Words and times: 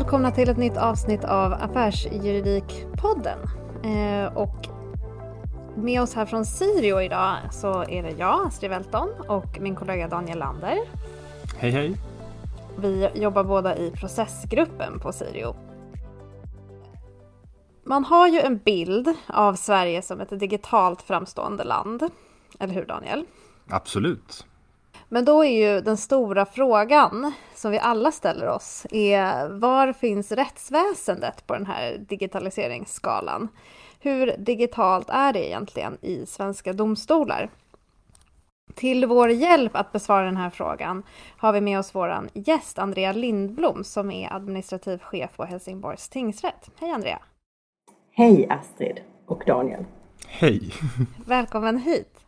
välkomna 0.00 0.30
till 0.30 0.48
ett 0.48 0.56
nytt 0.56 0.76
avsnitt 0.76 1.24
av 1.24 1.52
Affärsjuridikpodden. 1.52 3.38
Eh, 3.84 4.36
och 4.36 4.68
med 5.76 6.02
oss 6.02 6.14
här 6.14 6.26
från 6.26 6.44
Sirio 6.46 7.00
idag 7.00 7.36
så 7.50 7.82
är 7.82 8.02
det 8.02 8.10
jag, 8.10 8.46
Astrid 8.46 8.70
Welton, 8.70 9.08
och 9.28 9.60
min 9.60 9.76
kollega 9.76 10.08
Daniel 10.08 10.38
Lander. 10.38 10.78
Hej 11.58 11.70
hej! 11.70 11.96
Vi 12.78 13.08
jobbar 13.14 13.44
båda 13.44 13.76
i 13.76 13.90
processgruppen 13.90 15.00
på 15.00 15.12
Sirio. 15.12 15.56
Man 17.84 18.04
har 18.04 18.28
ju 18.28 18.40
en 18.40 18.58
bild 18.58 19.14
av 19.26 19.54
Sverige 19.54 20.02
som 20.02 20.20
ett 20.20 20.40
digitalt 20.40 21.02
framstående 21.02 21.64
land. 21.64 22.02
Eller 22.58 22.74
hur 22.74 22.84
Daniel? 22.84 23.24
Absolut. 23.68 24.46
Men 25.12 25.24
då 25.24 25.44
är 25.44 25.74
ju 25.74 25.80
den 25.80 25.96
stora 25.96 26.46
frågan 26.46 27.32
som 27.54 27.70
vi 27.70 27.78
alla 27.78 28.12
ställer 28.12 28.48
oss 28.48 28.86
är 28.90 29.48
var 29.48 29.92
finns 29.92 30.32
rättsväsendet 30.32 31.46
på 31.46 31.54
den 31.54 31.66
här 31.66 31.98
digitaliseringsskalan? 31.98 33.48
Hur 34.00 34.36
digitalt 34.38 35.10
är 35.10 35.32
det 35.32 35.48
egentligen 35.48 35.98
i 36.00 36.26
svenska 36.26 36.72
domstolar? 36.72 37.50
Till 38.74 39.06
vår 39.06 39.30
hjälp 39.30 39.76
att 39.76 39.92
besvara 39.92 40.24
den 40.24 40.36
här 40.36 40.50
frågan 40.50 41.02
har 41.36 41.52
vi 41.52 41.60
med 41.60 41.78
oss 41.78 41.94
vår 41.94 42.28
gäst 42.32 42.78
Andrea 42.78 43.12
Lindblom 43.12 43.84
som 43.84 44.10
är 44.10 44.32
administrativ 44.32 44.98
chef 44.98 45.36
på 45.36 45.44
Helsingborgs 45.44 46.08
tingsrätt. 46.08 46.70
Hej 46.80 46.90
Andrea! 46.90 47.18
Hej 48.12 48.48
Astrid 48.50 49.00
och 49.26 49.42
Daniel! 49.46 49.84
Hej! 50.26 50.72
Välkommen 51.26 51.78
hit! 51.78 52.19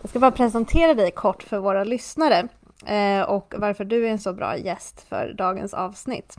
Jag 0.00 0.10
ska 0.10 0.18
bara 0.18 0.30
presentera 0.30 0.94
dig 0.94 1.10
kort 1.10 1.42
för 1.42 1.58
våra 1.58 1.84
lyssnare 1.84 2.48
eh, 2.86 3.22
och 3.22 3.54
varför 3.56 3.84
du 3.84 4.06
är 4.06 4.10
en 4.10 4.18
så 4.18 4.32
bra 4.32 4.56
gäst 4.56 5.08
för 5.08 5.34
dagens 5.38 5.74
avsnitt. 5.74 6.36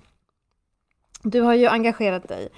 Du 1.23 1.42
har 1.42 1.53
ju 1.53 1.67
engagerat 1.67 2.27
dig 2.27 2.50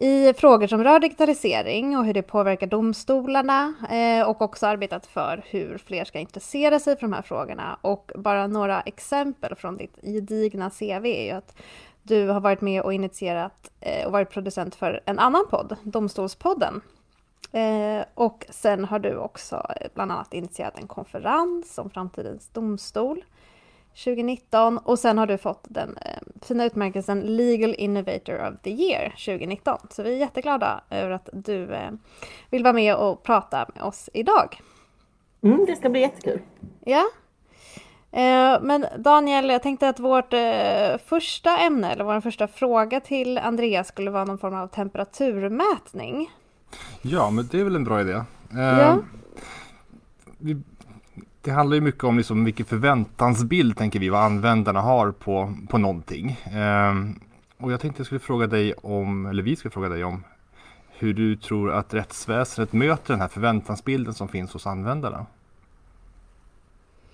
i 0.00 0.32
frågor 0.34 0.66
som 0.66 0.84
rör 0.84 1.00
digitalisering 1.00 1.98
och 1.98 2.04
hur 2.04 2.14
det 2.14 2.22
påverkar 2.22 2.66
domstolarna 2.66 3.74
eh, 3.90 4.28
och 4.28 4.42
också 4.42 4.66
arbetat 4.66 5.06
för 5.06 5.42
hur 5.46 5.78
fler 5.78 6.04
ska 6.04 6.18
intressera 6.18 6.78
sig 6.78 6.96
för 6.96 7.02
de 7.02 7.12
här 7.12 7.22
frågorna. 7.22 7.78
Och 7.80 8.12
bara 8.14 8.46
några 8.46 8.80
exempel 8.80 9.54
från 9.54 9.76
ditt 9.76 9.98
gedigna 10.02 10.70
CV 10.70 11.06
är 11.06 11.24
ju 11.24 11.30
att 11.30 11.56
du 12.02 12.28
har 12.28 12.40
varit 12.40 12.60
med 12.60 12.82
och 12.82 12.94
initierat 12.94 13.70
eh, 13.80 14.06
och 14.06 14.12
varit 14.12 14.30
producent 14.30 14.74
för 14.74 15.00
en 15.04 15.18
annan 15.18 15.46
podd, 15.50 15.76
Domstolspodden, 15.82 16.80
Eh, 17.52 18.04
och 18.14 18.46
sen 18.50 18.84
har 18.84 18.98
du 18.98 19.16
också 19.16 19.66
bland 19.94 20.12
annat 20.12 20.34
initierat 20.34 20.78
en 20.78 20.86
konferens 20.86 21.78
om 21.78 21.90
framtidens 21.90 22.48
domstol 22.48 23.24
2019 24.04 24.78
och 24.78 24.98
sen 24.98 25.18
har 25.18 25.26
du 25.26 25.38
fått 25.38 25.64
den 25.68 25.96
eh, 25.96 26.22
fina 26.42 26.64
utmärkelsen 26.64 27.20
Legal 27.20 27.74
Innovator 27.78 28.48
of 28.48 28.54
the 28.62 28.70
Year 28.70 29.08
2019. 29.08 29.78
Så 29.90 30.02
vi 30.02 30.14
är 30.14 30.18
jätteglada 30.18 30.80
över 30.90 31.10
att 31.10 31.28
du 31.32 31.74
eh, 31.74 31.90
vill 32.50 32.62
vara 32.62 32.72
med 32.72 32.96
och 32.96 33.22
prata 33.22 33.66
med 33.74 33.82
oss 33.82 34.10
idag. 34.12 34.60
Mm, 35.42 35.64
det 35.66 35.76
ska 35.76 35.90
bli 35.90 36.00
jättekul. 36.00 36.40
Ja. 36.84 37.04
Eh, 38.12 38.60
men 38.60 38.86
Daniel, 38.98 39.50
jag 39.50 39.62
tänkte 39.62 39.88
att 39.88 40.00
vårt 40.00 40.32
eh, 40.32 40.98
första 41.06 41.58
ämne, 41.58 41.92
eller 41.92 42.04
vår 42.04 42.20
första 42.20 42.48
fråga 42.48 43.00
till 43.00 43.38
Andreas 43.38 43.88
skulle 43.88 44.10
vara 44.10 44.24
någon 44.24 44.38
form 44.38 44.54
av 44.54 44.66
temperaturmätning. 44.66 46.30
Ja, 47.02 47.30
men 47.30 47.48
det 47.50 47.60
är 47.60 47.64
väl 47.64 47.76
en 47.76 47.84
bra 47.84 48.00
idé. 48.00 48.12
Eh, 48.12 48.58
Ja. 48.78 48.98
vi, 50.38 50.56
det 51.42 51.50
handlar 51.50 51.74
ju 51.74 51.80
mycket 51.80 52.04
om 52.04 52.16
liksom 52.16 52.44
vilken 52.44 52.66
förväntansbild 52.66 53.76
tänker 53.76 53.98
vi 54.00 54.08
vad 54.08 54.20
användarna 54.24 54.80
har 54.80 55.12
på, 55.12 55.54
på 55.68 55.78
någonting. 55.78 56.30
Eh, 56.30 56.94
och 57.64 57.72
jag 57.72 57.80
tänkte 57.80 58.00
jag 58.00 58.06
skulle 58.06 58.20
fråga 58.20 58.46
dig 58.46 58.72
om, 58.72 59.26
eller 59.26 59.42
vi 59.42 59.56
skulle 59.56 59.72
fråga 59.72 59.88
dig 59.88 60.04
om 60.04 60.24
hur 60.98 61.14
du 61.14 61.36
tror 61.36 61.72
att 61.72 61.94
rättsväsendet 61.94 62.72
möter 62.72 63.12
den 63.14 63.20
här 63.20 63.28
förväntansbilden 63.28 64.14
som 64.14 64.28
finns 64.28 64.52
hos 64.52 64.66
användarna. 64.66 65.26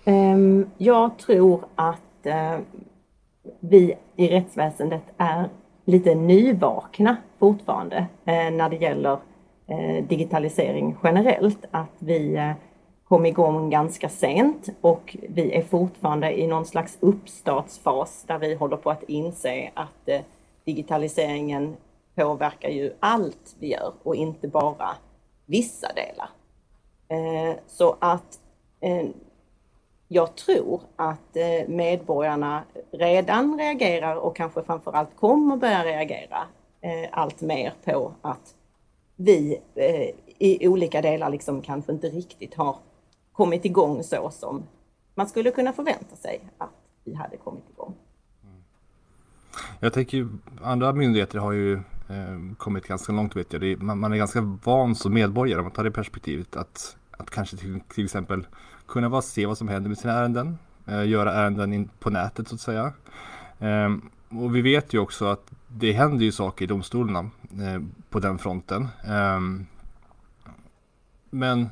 Ehm, 0.05 0.65
Jag 0.77 1.17
tror 1.19 1.65
att 1.75 2.25
eh, 2.25 2.57
vi 3.59 3.93
i 4.15 4.27
rättsväsendet 4.27 5.03
är 5.17 5.49
lite 5.85 6.15
nyvakna 6.15 7.17
fortfarande 7.39 7.97
eh, 8.25 8.51
när 8.51 8.69
det 8.69 8.75
gäller 8.75 9.17
Eh, 9.69 10.03
digitalisering 10.03 10.97
generellt. 11.03 11.65
Att 11.71 11.95
vi 11.99 12.35
eh, 12.35 12.51
kom 13.07 13.25
igång 13.25 13.69
ganska 13.69 14.09
sent 14.09 14.69
och 14.81 15.17
vi 15.29 15.53
är 15.53 15.61
fortfarande 15.61 16.39
i 16.39 16.47
någon 16.47 16.65
slags 16.65 16.97
uppstartsfas 16.99 18.23
där 18.27 18.39
vi 18.39 18.55
håller 18.55 18.77
på 18.77 18.89
att 18.91 19.03
inse 19.03 19.71
att 19.73 20.09
eh, 20.09 20.21
digitaliseringen 20.65 21.75
påverkar 22.15 22.69
ju 22.69 22.93
allt 22.99 23.55
vi 23.59 23.71
gör 23.71 23.93
och 24.03 24.15
inte 24.15 24.47
bara 24.47 24.89
vissa 25.45 25.87
delar. 25.93 26.29
Så 27.67 27.95
att 27.99 28.39
jag 30.07 30.35
tror 30.35 30.81
att 30.95 31.37
medborgarna 31.67 32.63
redan 32.91 33.57
reagerar 33.57 34.15
och 34.15 34.35
kanske 34.35 34.63
framförallt 34.63 35.15
kommer 35.15 35.57
börja 35.57 35.85
reagera 35.85 36.43
allt 37.11 37.41
mer 37.41 37.73
på 37.85 38.11
att 38.21 38.55
vi 39.17 39.61
eh, 39.75 40.09
i 40.37 40.67
olika 40.67 41.01
delar 41.01 41.29
liksom 41.29 41.61
kanske 41.61 41.91
inte 41.91 42.07
riktigt 42.07 42.55
har 42.55 42.77
kommit 43.33 43.65
igång 43.65 44.03
så 44.03 44.29
som 44.29 44.63
man 45.15 45.27
skulle 45.27 45.51
kunna 45.51 45.73
förvänta 45.73 46.15
sig 46.15 46.49
att 46.57 46.69
vi 47.03 47.13
hade 47.13 47.37
kommit 47.37 47.69
igång. 47.69 47.95
Mm. 48.43 48.55
Jag 49.79 49.93
tänker 49.93 50.17
ju, 50.17 50.29
andra 50.61 50.93
myndigheter 50.93 51.39
har 51.39 51.51
ju 51.51 51.73
eh, 52.09 52.55
kommit 52.57 52.87
ganska 52.87 53.13
långt 53.13 53.35
vet 53.35 53.53
jag. 53.53 53.61
Det 53.61 53.71
är, 53.71 53.77
man, 53.77 53.99
man 53.99 54.13
är 54.13 54.17
ganska 54.17 54.41
van 54.41 54.95
som 54.95 55.13
medborgare 55.13 55.59
om 55.59 55.65
man 55.65 55.73
tar 55.73 55.83
det 55.83 55.91
perspektivet 55.91 56.55
att, 56.55 56.97
att 57.11 57.29
kanske 57.29 57.57
till, 57.57 57.79
till 57.79 58.05
exempel 58.05 58.47
kunna 58.87 59.09
bara 59.09 59.21
se 59.21 59.45
vad 59.45 59.57
som 59.57 59.67
händer 59.67 59.89
med 59.89 59.97
sina 59.97 60.13
ärenden. 60.13 60.57
Eh, 60.85 61.07
göra 61.07 61.33
ärenden 61.33 61.73
in 61.73 61.89
på 61.99 62.09
nätet 62.09 62.47
så 62.47 62.55
att 62.55 62.61
säga. 62.61 62.93
Ehm, 63.59 64.09
och 64.29 64.55
vi 64.55 64.61
vet 64.61 64.93
ju 64.93 64.99
också 64.99 65.25
att 65.25 65.51
det 65.67 65.91
händer 65.91 66.25
ju 66.25 66.31
saker 66.31 66.65
i 66.65 66.67
domstolarna 66.67 67.19
eh, 67.51 67.81
på 68.09 68.19
den 68.19 68.37
fronten. 68.37 68.87
Eh, 69.05 69.39
men 71.29 71.69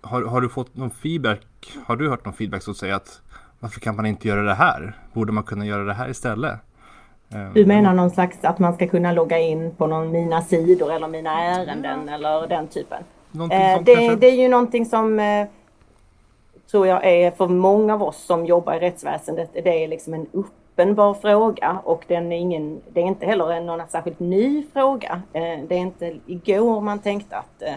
har, 0.00 0.22
har 0.22 0.40
du 0.40 0.48
fått 0.48 0.76
någon 0.76 0.90
feedback? 0.90 1.46
Har 1.86 1.96
du 1.96 2.08
hört 2.08 2.24
någon 2.24 2.34
feedback 2.34 2.62
som 2.62 2.74
säger 2.74 2.94
att 2.94 3.20
varför 3.60 3.80
kan 3.80 3.96
man 3.96 4.06
inte 4.06 4.28
göra 4.28 4.42
det 4.42 4.54
här? 4.54 4.96
Borde 5.12 5.32
man 5.32 5.44
kunna 5.44 5.66
göra 5.66 5.84
det 5.84 5.94
här 5.94 6.08
istället? 6.10 6.58
Eh, 7.30 7.52
Du 7.54 7.66
menar 7.66 7.94
någon 7.94 8.10
slags 8.10 8.38
att 8.42 8.58
man 8.58 8.74
ska 8.74 8.88
kunna 8.88 9.12
logga 9.12 9.38
in 9.38 9.70
på 9.74 9.86
någon 9.86 10.12
mina 10.12 10.42
sidor 10.42 10.92
eller 10.92 11.08
mina 11.08 11.40
ärenden 11.42 12.08
eller 12.08 12.46
den 12.48 12.68
typen? 12.68 13.02
Eh, 13.34 13.82
det, 13.82 14.16
det 14.16 14.26
är 14.26 14.42
ju 14.42 14.48
någonting 14.48 14.86
som 14.86 15.20
eh, 15.20 15.46
tror 16.70 16.86
jag 16.86 17.04
är 17.06 17.30
för 17.30 17.48
många 17.48 17.94
av 17.94 18.02
oss 18.02 18.24
som 18.24 18.46
jobbar 18.46 18.74
i 18.74 18.78
rättsväsendet, 18.78 19.50
det 19.52 19.84
är 19.84 19.88
liksom 19.88 20.14
en 20.14 20.26
uppenbar 20.72 21.14
fråga 21.14 21.78
och 21.84 22.04
den 22.08 22.32
är 22.32 22.36
ingen, 22.36 22.80
det 22.92 23.00
är 23.00 23.04
inte 23.04 23.26
heller 23.26 23.60
någon 23.60 23.88
särskilt 23.88 24.20
ny 24.20 24.66
fråga. 24.72 25.22
Eh, 25.32 25.58
det 25.68 25.74
är 25.74 25.78
inte 25.78 26.18
igår 26.26 26.80
man 26.80 26.98
tänkte 26.98 27.36
att 27.36 27.62
eh, 27.62 27.74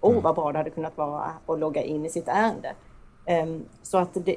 åh 0.00 0.22
vad 0.22 0.34
bra 0.34 0.52
det 0.52 0.58
hade 0.58 0.70
kunnat 0.70 0.96
vara 0.96 1.30
att 1.46 1.58
logga 1.58 1.82
in 1.82 2.06
i 2.06 2.10
sitt 2.10 2.28
ärende. 2.28 2.72
Ehm, 3.26 3.64
så 3.82 3.98
att 3.98 4.14
det, 4.14 4.36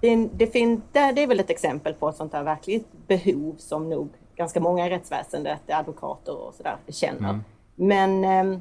det, 0.00 0.28
det, 0.32 0.46
fin, 0.46 0.82
det, 0.92 0.98
är 0.98 1.26
väl 1.26 1.40
ett 1.40 1.50
exempel 1.50 1.94
på 1.94 2.08
ett 2.08 2.16
sånt 2.16 2.32
där 2.32 2.42
verkligt 2.42 2.92
behov 3.06 3.54
som 3.58 3.90
nog 3.90 4.08
ganska 4.36 4.60
många 4.60 4.86
i 4.86 4.90
rättsväsendet, 4.90 5.60
advokater 5.68 6.46
och 6.46 6.54
sådär 6.54 6.76
känner. 6.88 7.30
Mm. 7.30 7.44
Men 7.74 8.24
ehm, 8.24 8.60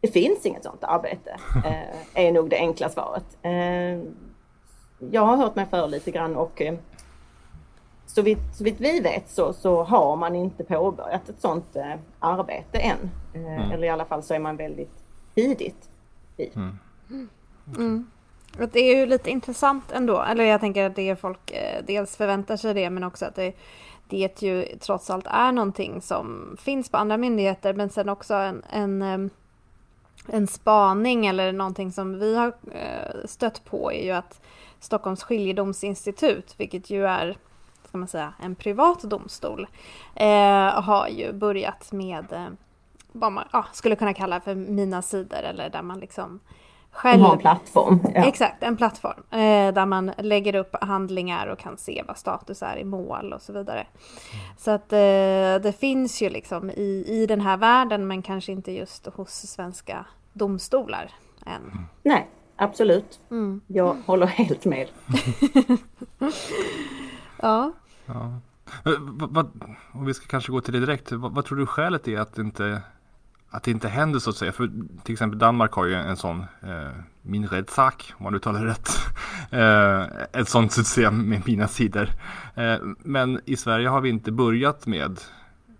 det 0.00 0.08
finns 0.08 0.46
inget 0.46 0.64
sånt 0.64 0.84
arbete, 0.84 1.36
eh, 1.64 2.26
är 2.26 2.32
nog 2.32 2.50
det 2.50 2.56
enkla 2.56 2.88
svaret. 2.88 3.36
Eh, 3.42 4.00
jag 5.10 5.22
har 5.22 5.36
hört 5.36 5.56
mig 5.56 5.66
för 5.66 5.88
lite 5.88 6.10
grann 6.10 6.36
och 6.36 6.62
så 8.06 8.22
vitt, 8.22 8.54
så 8.54 8.64
vitt 8.64 8.80
vi 8.80 9.00
vet 9.00 9.30
så, 9.30 9.52
så 9.52 9.82
har 9.82 10.16
man 10.16 10.34
inte 10.34 10.64
påbörjat 10.64 11.28
ett 11.28 11.40
sånt 11.40 11.76
eh, 11.76 11.94
arbete 12.18 12.78
än. 12.78 13.10
Eh, 13.34 13.72
Eller 13.72 13.86
i 13.86 13.90
alla 13.90 14.04
fall 14.04 14.22
så 14.22 14.34
är 14.34 14.38
man 14.38 14.56
väldigt 14.56 15.04
tidigt 15.34 15.88
i. 16.36 16.50
Och 18.60 18.68
Det 18.68 18.80
är 18.80 18.96
ju 18.96 19.06
lite 19.06 19.30
intressant 19.30 19.92
ändå, 19.92 20.22
eller 20.22 20.44
jag 20.44 20.60
tänker 20.60 20.86
att 20.86 20.96
det 20.96 21.16
folk 21.16 21.50
eh, 21.50 21.84
dels 21.86 22.16
förväntar 22.16 22.56
sig 22.56 22.74
det 22.74 22.90
men 22.90 23.04
också 23.04 23.24
att 23.24 23.34
det, 23.34 23.52
det 24.08 24.42
ju 24.42 24.66
trots 24.80 25.10
allt 25.10 25.26
är 25.26 25.52
någonting 25.52 26.00
som 26.00 26.56
finns 26.60 26.88
på 26.88 26.96
andra 26.96 27.16
myndigheter 27.16 27.74
men 27.74 27.90
sen 27.90 28.08
också 28.08 28.34
en, 28.34 28.62
en, 28.70 29.30
en 30.28 30.46
spaning 30.46 31.26
eller 31.26 31.52
någonting 31.52 31.92
som 31.92 32.18
vi 32.18 32.36
har 32.36 32.52
eh, 32.72 33.26
stött 33.26 33.64
på 33.64 33.92
är 33.92 34.04
ju 34.04 34.10
att 34.10 34.40
Stockholms 34.80 35.22
skiljedomsinstitut, 35.22 36.54
vilket 36.58 36.90
ju 36.90 37.06
är 37.06 37.36
ska 37.96 37.98
man 37.98 38.08
säga, 38.08 38.32
en 38.38 38.54
privat 38.54 39.02
domstol, 39.02 39.66
eh, 40.14 40.82
har 40.82 41.08
ju 41.08 41.32
börjat 41.32 41.92
med 41.92 42.32
eh, 42.32 42.48
vad 43.12 43.32
man 43.32 43.44
ja, 43.52 43.64
skulle 43.72 43.96
kunna 43.96 44.14
kalla 44.14 44.40
för 44.40 44.54
mina 44.54 45.02
sidor 45.02 45.38
eller 45.38 45.70
där 45.70 45.82
man 45.82 46.00
liksom 46.00 46.40
själv... 46.90 47.22
ha 47.22 47.32
en 47.32 47.38
plattform. 47.38 48.00
Ja. 48.14 48.24
Exakt, 48.24 48.62
en 48.62 48.76
plattform 48.76 49.22
eh, 49.30 49.74
där 49.74 49.86
man 49.86 50.12
lägger 50.18 50.54
upp 50.54 50.76
handlingar 50.80 51.46
och 51.46 51.58
kan 51.58 51.76
se 51.76 52.04
vad 52.08 52.18
status 52.18 52.62
är 52.62 52.76
i 52.76 52.84
mål 52.84 53.32
och 53.32 53.42
så 53.42 53.52
vidare. 53.52 53.86
Så 54.58 54.70
att 54.70 54.92
eh, 54.92 55.62
det 55.62 55.76
finns 55.80 56.22
ju 56.22 56.30
liksom 56.30 56.70
i, 56.70 57.04
i 57.08 57.26
den 57.26 57.40
här 57.40 57.56
världen 57.56 58.06
men 58.06 58.22
kanske 58.22 58.52
inte 58.52 58.72
just 58.72 59.06
hos 59.06 59.30
svenska 59.30 60.06
domstolar 60.32 61.10
än. 61.46 61.86
Nej, 62.02 62.28
absolut. 62.56 63.20
Mm. 63.30 63.60
Jag 63.66 63.96
håller 64.06 64.26
helt 64.26 64.64
med. 64.64 64.88
ja. 67.42 67.72
Ja. 68.06 68.40
Vad, 69.08 69.50
om 69.92 70.04
vi 70.04 70.14
ska 70.14 70.26
kanske 70.26 70.52
gå 70.52 70.60
till 70.60 70.72
det 70.72 70.80
direkt, 70.80 71.12
vad, 71.12 71.32
vad 71.32 71.44
tror 71.44 71.58
du 71.58 71.66
skälet 71.66 72.08
är 72.08 72.18
att 72.18 72.34
det 72.34 72.42
inte 72.42 72.82
att 73.50 73.62
det 73.62 73.70
inte 73.70 73.88
händer 73.88 74.18
så 74.18 74.30
att 74.30 74.36
säga. 74.36 74.52
För 74.52 74.70
till 75.02 75.12
exempel 75.12 75.38
Danmark 75.38 75.72
har 75.72 75.84
ju 75.84 75.94
en 75.94 76.16
sån 76.16 76.40
eh, 76.40 76.90
min 77.22 77.46
räddsak, 77.46 78.12
om 78.16 78.24
man 78.24 78.34
uttalar 78.34 78.64
det 78.64 78.70
rätt. 78.70 78.90
eh, 79.50 80.40
ett 80.40 80.48
sånt 80.48 80.72
system 80.72 81.28
med 81.28 81.42
mina 81.46 81.68
sidor. 81.68 82.08
Eh, 82.54 82.76
men 82.98 83.40
i 83.44 83.56
Sverige 83.56 83.88
har 83.88 84.00
vi 84.00 84.08
inte 84.08 84.32
börjat 84.32 84.86
med 84.86 85.20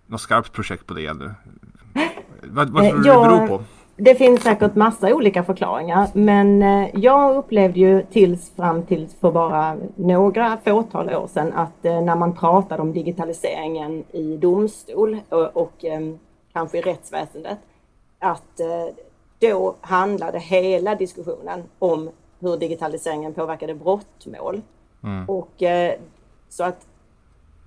något 0.05 0.21
skarpt 0.21 0.53
projekt 0.53 0.85
på 0.85 0.93
det 0.93 1.05
ännu. 1.05 1.33
Vad, 2.43 2.69
vad 2.69 2.89
tror 2.89 2.99
du 2.99 3.07
jag, 3.07 3.23
det 3.23 3.29
beror 3.29 3.47
på? 3.47 3.63
Det 3.99 4.15
finns 4.15 4.43
säkert 4.43 4.75
massa 4.75 5.15
olika 5.15 5.43
förklaringar 5.43 6.09
men 6.13 6.61
eh, 6.61 6.89
jag 6.93 7.35
upplevde 7.35 7.79
ju 7.79 8.03
tills 8.03 8.51
fram 8.55 8.83
till 8.83 9.07
för 9.21 9.31
bara 9.31 9.77
några 9.95 10.57
fåtal 10.65 11.09
år 11.09 11.27
sedan 11.27 11.53
att 11.53 11.85
eh, 11.85 12.01
när 12.01 12.15
man 12.15 12.35
pratade 12.35 12.81
om 12.81 12.93
digitaliseringen 12.93 14.03
i 14.11 14.37
domstol 14.37 15.17
och, 15.29 15.57
och 15.57 15.85
ehm, 15.85 16.19
kanske 16.53 16.77
i 16.77 16.81
rättsväsendet, 16.81 17.57
att 18.19 18.59
eh, 18.59 18.95
då 19.39 19.75
handlade 19.81 20.39
hela 20.39 20.95
diskussionen 20.95 21.63
om 21.79 22.09
hur 22.39 22.57
digitaliseringen 22.57 23.33
påverkade 23.33 23.73
brottmål. 23.73 24.61
Mm. 25.03 25.29
Och, 25.29 25.63
eh, 25.63 25.93
så 26.49 26.63
att, 26.63 26.87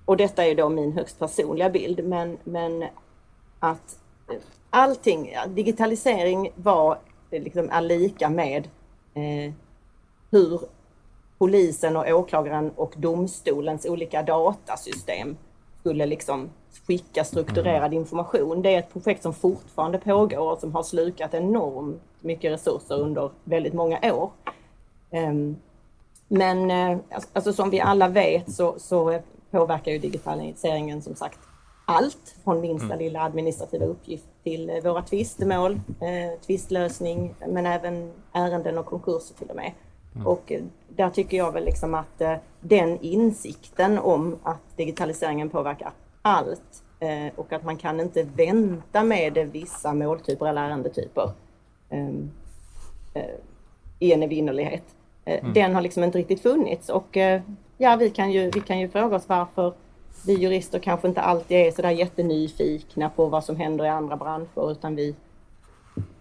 och 0.05 0.17
detta 0.17 0.45
är 0.45 0.55
då 0.55 0.69
min 0.69 0.91
högst 0.91 1.19
personliga 1.19 1.69
bild, 1.69 2.03
men, 2.05 2.37
men 2.43 2.83
att 3.59 3.97
allting, 4.71 5.33
digitalisering 5.47 6.51
var, 6.55 6.97
liksom, 7.31 7.69
är 7.69 7.81
lika 7.81 8.29
med 8.29 8.67
eh, 9.13 9.53
hur 10.31 10.61
polisen 11.37 11.97
och 11.97 12.07
åklagaren 12.07 12.71
och 12.75 12.93
domstolens 12.97 13.85
olika 13.85 14.23
datasystem 14.23 15.37
skulle 15.79 16.05
liksom 16.05 16.49
skicka 16.87 17.23
strukturerad 17.23 17.85
mm. 17.85 17.93
information. 17.93 18.61
Det 18.61 18.75
är 18.75 18.79
ett 18.79 18.93
projekt 18.93 19.23
som 19.23 19.33
fortfarande 19.33 19.97
pågår 19.97 20.51
och 20.51 20.59
som 20.59 20.75
har 20.75 20.83
slukat 20.83 21.33
enormt 21.33 22.01
mycket 22.19 22.51
resurser 22.51 22.99
under 22.99 23.29
väldigt 23.43 23.73
många 23.73 24.13
år. 24.13 24.31
Ehm, 25.11 25.55
men 26.27 26.71
eh, 26.71 26.97
alltså 27.33 27.53
som 27.53 27.69
vi 27.69 27.79
alla 27.79 28.07
vet 28.07 28.53
så, 28.53 28.75
så 28.77 29.19
påverkar 29.51 29.91
ju 29.91 29.97
digitaliseringen 29.97 31.01
som 31.01 31.15
sagt 31.15 31.39
allt 31.85 32.35
från 32.43 32.61
minsta 32.61 32.85
mm. 32.85 32.99
lilla 32.99 33.21
administrativa 33.21 33.85
uppgift 33.85 34.25
till 34.43 34.69
eh, 34.69 34.83
våra 34.83 35.01
tvistemål, 35.01 35.73
eh, 35.99 36.39
tvistlösning 36.45 37.35
men 37.47 37.65
även 37.65 38.11
ärenden 38.33 38.77
och 38.77 38.85
konkurser 38.85 39.35
till 39.35 39.49
och 39.49 39.55
med. 39.55 39.71
Mm. 40.15 40.27
Och 40.27 40.51
där 40.89 41.09
tycker 41.09 41.37
jag 41.37 41.51
väl 41.51 41.65
liksom 41.65 41.93
att 41.93 42.21
den 42.59 42.99
insikten 43.01 43.99
om 43.99 44.39
att 44.43 44.77
digitaliseringen 44.77 45.49
påverkar 45.49 45.91
allt 46.21 46.83
eh, 46.99 47.33
och 47.35 47.53
att 47.53 47.63
man 47.63 47.77
kan 47.77 47.99
inte 47.99 48.23
vänta 48.23 49.03
med 49.03 49.49
vissa 49.51 49.93
måltyper 49.93 50.45
eller 50.45 50.61
ärendetyper 50.61 51.31
ehm, 51.89 52.31
eh, 53.13 53.23
i 53.99 54.13
en 54.13 54.23
evinnerlighet. 54.23 54.83
Eh, 55.25 55.39
mm. 55.39 55.53
Den 55.53 55.75
har 55.75 55.81
liksom 55.81 56.03
inte 56.03 56.17
riktigt 56.17 56.41
funnits 56.41 56.89
och 56.89 57.17
ja, 57.77 57.95
vi 57.95 58.09
kan, 58.09 58.31
ju, 58.31 58.51
vi 58.51 58.59
kan 58.61 58.79
ju 58.79 58.89
fråga 58.89 59.15
oss 59.15 59.29
varför 59.29 59.73
vi 60.25 60.33
jurister 60.33 60.79
kanske 60.79 61.07
inte 61.07 61.21
alltid 61.21 61.57
är 61.57 61.71
sådär 61.71 61.89
jättenyfikna 61.89 63.09
på 63.09 63.25
vad 63.25 63.43
som 63.43 63.55
händer 63.55 63.85
i 63.85 63.89
andra 63.89 64.17
branscher 64.17 64.71
utan 64.71 64.95
vi 64.95 65.15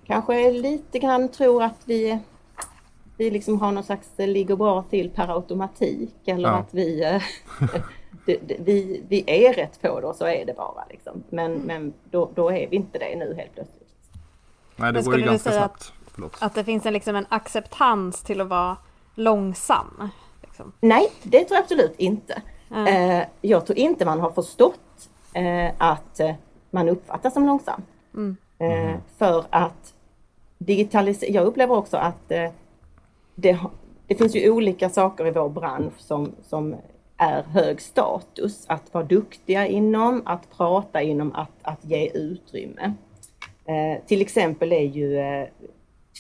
kanske 0.07 0.51
lite 0.51 0.99
grann 0.99 1.29
tror 1.29 1.63
att 1.63 1.83
vi, 1.85 2.19
vi 3.17 3.31
liksom 3.31 3.61
har 3.61 3.73
någon 3.73 3.85
slags 3.85 4.11
ligger 4.17 4.57
bra 4.57 4.83
till 4.83 5.11
per 5.11 5.29
automatik 5.35 6.29
eller 6.29 6.49
ja. 6.49 6.55
att 6.55 6.75
vi 6.75 7.21
det, 8.25 8.57
vi, 8.59 9.05
vi 9.09 9.25
är 9.27 9.55
rätt 9.55 9.83
på 9.83 10.01
det 10.01 10.07
och 10.07 10.17
så 10.17 10.27
är 10.27 10.47
det 10.47 10.57
bara. 10.57 10.85
Liksom. 10.91 11.25
Men, 11.29 11.53
mm. 11.55 11.67
men 11.67 11.95
då, 12.11 12.31
då 12.35 12.51
är 12.51 12.69
vi 12.69 12.77
inte 12.77 12.99
det 12.99 13.17
nu 13.17 13.35
helt 13.35 13.55
plötsligt. 13.55 13.89
Nej, 14.77 14.93
det 14.93 15.05
går 15.05 15.19
ju 15.19 15.25
ganska 15.25 15.51
snabbt. 15.51 15.93
Att, 16.17 16.43
att 16.43 16.55
det 16.55 16.65
finns 16.65 16.87
en, 16.87 16.93
liksom 16.93 17.17
en 17.17 17.27
acceptans 17.29 18.23
till 18.23 18.41
att 18.41 18.49
vara 18.49 18.77
långsam? 19.15 20.11
Liksom. 20.43 20.73
Nej, 20.81 21.13
det 21.23 21.45
tror 21.45 21.57
jag 21.57 21.63
absolut 21.63 21.95
inte. 21.97 22.43
Mm. 22.71 23.21
Eh, 23.21 23.27
jag 23.41 23.67
tror 23.67 23.79
inte 23.79 24.05
man 24.05 24.21
har 24.21 24.31
förstått 24.31 25.09
eh, 25.35 25.71
att 25.79 26.21
eh, 26.21 26.35
man 26.71 26.89
uppfattas 26.89 27.35
som 27.35 27.47
långsam. 27.47 27.83
Mm. 28.15 28.37
Eh, 28.59 28.89
mm. 28.89 29.01
för 29.19 29.45
att 29.51 29.95
digitalisera, 30.59 31.31
jag 31.31 31.47
upplever 31.47 31.75
också 31.75 31.97
att 31.97 32.31
eh, 32.31 32.51
det, 33.35 33.59
det 34.07 34.15
finns 34.15 34.37
ju 34.37 34.51
olika 34.51 34.91
saker 34.91 35.27
i 35.27 35.31
vår 35.31 35.49
bransch 35.49 35.99
som, 35.99 36.33
som 36.43 36.77
är 37.17 37.43
hög 37.43 37.81
status. 37.81 38.65
Att 38.67 38.95
vara 38.95 39.05
duktiga 39.05 39.67
inom, 39.67 40.23
att 40.25 40.51
prata 40.57 41.03
inom, 41.03 41.33
att, 41.33 41.53
att 41.63 41.85
ge 41.85 42.11
utrymme. 42.15 42.93
Eh, 43.65 43.99
till 44.07 44.21
exempel 44.21 44.73
är 44.73 44.81
ju 44.81 45.19
eh, 45.19 45.49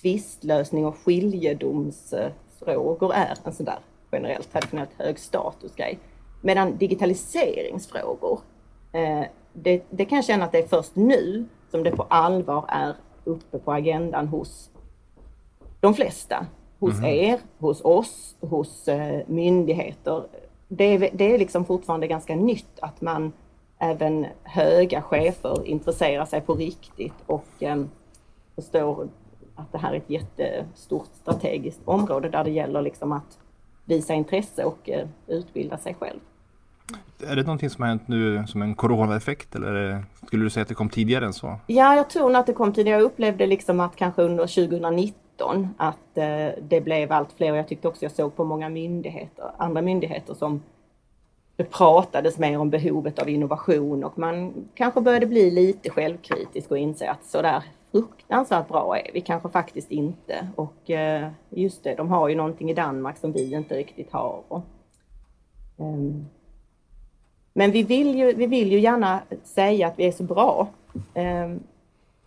tvistlösning 0.03 0.87
och 0.87 0.97
skiljedomsfrågor 0.97 3.15
är 3.15 3.37
en 3.45 3.53
sån 3.53 3.67
där 3.67 3.79
generellt 4.13 4.53
traditionellt 4.53 4.91
hög 4.99 5.19
status 5.19 5.75
grej. 5.75 5.99
Medan 6.41 6.77
digitaliseringsfrågor, 6.77 8.41
eh, 8.93 9.25
det, 9.53 9.83
det 9.91 10.05
kan 10.05 10.17
jag 10.17 10.25
känna 10.25 10.45
att 10.45 10.53
det 10.53 10.59
är 10.59 10.69
först 10.69 10.97
nu 10.97 11.45
som 11.71 11.83
det 11.83 11.91
på 11.91 12.03
allvar 12.03 12.65
är 12.69 12.95
uppe 13.25 13.59
på 13.59 13.73
agendan 13.73 14.29
hos 14.29 14.71
de 15.81 15.95
flesta. 15.95 16.47
Hos 16.79 16.99
mm. 16.99 17.05
er, 17.05 17.39
hos 17.59 17.85
oss, 17.85 18.37
hos 18.41 18.89
eh, 18.89 19.23
myndigheter 19.27 20.25
det 20.73 20.85
är, 20.85 21.11
det 21.13 21.35
är 21.35 21.39
liksom 21.39 21.65
fortfarande 21.65 22.07
ganska 22.07 22.37
nytt 22.37 22.79
att 22.81 23.01
man 23.01 23.33
även 23.79 24.27
höga 24.43 25.03
chefer 25.03 25.67
intresserar 25.67 26.25
sig 26.25 26.41
på 26.41 26.55
riktigt 26.55 27.15
och 27.27 27.63
eh, 27.63 27.85
förstår 28.55 29.09
att 29.55 29.73
det 29.73 29.79
här 29.79 29.93
är 29.93 29.97
ett 29.97 30.11
jättestort 30.11 31.09
strategiskt 31.13 31.81
område 31.85 32.29
där 32.29 32.45
det 32.45 32.51
gäller 32.51 32.83
liksom 32.83 33.13
att 33.13 33.39
visa 33.91 34.15
intresse 34.15 34.65
och 34.65 34.91
eh, 34.91 35.09
utbilda 35.27 35.79
sig 35.79 35.95
själv. 35.95 36.21
Är 37.27 37.37
det 37.37 37.43
någonting 37.43 37.71
som 37.71 37.83
har 37.83 37.89
hänt 37.89 38.09
nu 38.09 38.45
som 38.47 38.63
en 38.63 38.75
coronaeffekt 38.75 39.55
eller 39.55 40.05
skulle 40.27 40.45
du 40.45 40.51
säga 40.51 40.63
att 40.63 40.69
det 40.69 40.75
kom 40.75 40.89
tidigare 40.89 41.27
än 41.27 41.33
så? 41.33 41.57
Ja, 41.67 41.95
jag 41.95 42.11
tror 42.11 42.29
nog 42.29 42.37
att 42.37 42.47
det 42.47 42.53
kom 42.53 42.73
tidigare. 42.73 42.99
Jag 42.99 43.07
upplevde 43.07 43.47
liksom 43.47 43.81
att 43.81 43.97
kanske 43.97 44.23
under 44.23 44.47
2019 44.47 45.69
att 45.77 46.19
eh, 46.19 46.49
det 46.69 46.81
blev 46.85 47.13
allt 47.13 47.33
fler 47.33 47.53
och 47.53 47.59
jag 47.59 47.69
tyckte 47.69 47.89
också 47.89 48.05
jag 48.05 48.13
såg 48.13 48.37
på 48.37 48.45
många 48.45 48.69
myndigheter, 48.69 49.51
andra 49.57 49.83
myndigheter 49.83 50.35
som 50.35 50.63
det 51.61 51.71
pratades 51.71 52.39
mer 52.39 52.59
om 52.59 52.71
behovet 52.71 53.19
av 53.19 53.29
innovation 53.29 54.05
och 54.05 54.19
man 54.19 54.55
kanske 54.75 55.01
började 55.01 55.27
bli 55.27 55.51
lite 55.51 55.91
självkritisk 55.91 56.71
och 56.71 56.79
inse 56.79 57.11
att 57.11 57.25
sådär 57.25 57.65
fruktansvärt 57.93 58.69
bra 58.69 58.99
är 58.99 59.11
vi 59.13 59.21
kanske 59.21 59.49
faktiskt 59.49 59.91
inte. 59.91 60.49
Och 60.57 60.91
eh, 60.91 61.31
just 61.51 61.85
det, 61.85 61.95
de 61.95 62.09
har 62.09 62.29
ju 62.29 62.35
någonting 62.35 62.71
i 62.71 62.75
Danmark 62.75 63.19
som 63.19 63.33
vi 63.33 63.55
inte 63.55 63.77
riktigt 63.77 64.13
har. 64.13 64.63
Ehm, 65.79 66.27
men 67.53 67.71
vi 67.71 67.83
vill, 67.83 68.19
ju, 68.19 68.33
vi 68.33 68.47
vill 68.47 68.73
ju 68.73 68.81
gärna 68.81 69.21
säga 69.45 69.87
att 69.87 69.99
vi 69.99 70.07
är 70.07 70.13
så 70.13 70.23
bra. 70.23 70.69
Ehm, 71.15 71.61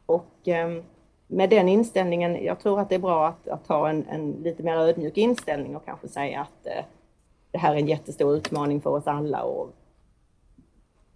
och 0.05 0.47
ehm, 0.47 0.83
med 1.27 1.49
den 1.49 1.69
inställningen, 1.69 2.43
jag 2.43 2.59
tror 2.59 2.79
att 2.79 2.89
det 2.89 2.95
är 2.95 2.99
bra 2.99 3.27
att, 3.27 3.47
att 3.47 3.67
ha 3.67 3.89
en, 3.89 4.05
en, 4.09 4.31
lite 4.31 4.63
mer 4.63 4.75
ödmjuk 4.75 5.17
inställning 5.17 5.75
och 5.75 5.85
kanske 5.85 6.07
säga 6.07 6.41
att 6.41 6.67
eh, 6.67 6.83
det 7.53 7.59
här 7.59 7.73
är 7.73 7.79
en 7.79 7.87
jättestor 7.87 8.35
utmaning 8.35 8.81
för 8.81 8.89
oss 8.89 9.07
alla 9.07 9.43
och 9.43 9.73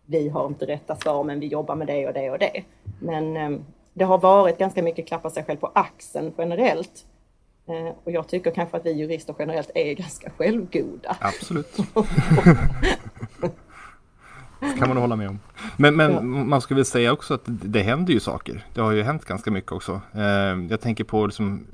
vi 0.05 0.29
har 0.29 0.47
inte 0.47 0.65
rätta 0.65 0.95
svar 0.95 1.23
men 1.23 1.39
vi 1.39 1.47
jobbar 1.47 1.75
med 1.75 1.87
det 1.87 2.07
och 2.07 2.13
det 2.13 2.31
och 2.31 2.39
det. 2.39 2.63
Men 2.99 3.37
eh, 3.37 3.59
det 3.93 4.05
har 4.05 4.17
varit 4.17 4.57
ganska 4.57 4.83
mycket 4.83 5.07
klappa 5.07 5.29
sig 5.29 5.43
själv 5.43 5.57
på 5.57 5.71
axeln 5.75 6.33
generellt. 6.37 7.05
Eh, 7.67 7.95
och 8.03 8.11
jag 8.11 8.27
tycker 8.27 8.51
kanske 8.51 8.77
att 8.77 8.85
vi 8.85 8.91
jurister 8.91 9.35
generellt 9.39 9.71
är 9.75 9.93
ganska 9.93 10.29
självgoda. 10.29 11.17
Absolut. 11.19 11.77
kan 14.79 14.87
man 14.87 14.97
hålla 14.97 15.15
med 15.15 15.29
om. 15.29 15.39
Men, 15.77 15.95
men 15.95 16.11
ja. 16.11 16.21
man 16.21 16.61
ska 16.61 16.75
väl 16.75 16.85
säga 16.85 17.13
också 17.13 17.33
att 17.33 17.43
det 17.45 17.81
händer 17.81 18.13
ju 18.13 18.19
saker. 18.19 18.65
Det 18.73 18.81
har 18.81 18.91
ju 18.91 19.03
hänt 19.03 19.25
ganska 19.25 19.51
mycket 19.51 19.71
också. 19.71 20.01
Eh, 20.13 20.21
jag 20.69 20.81
tänker 20.81 21.03
på 21.03 21.25
liksom 21.25 21.67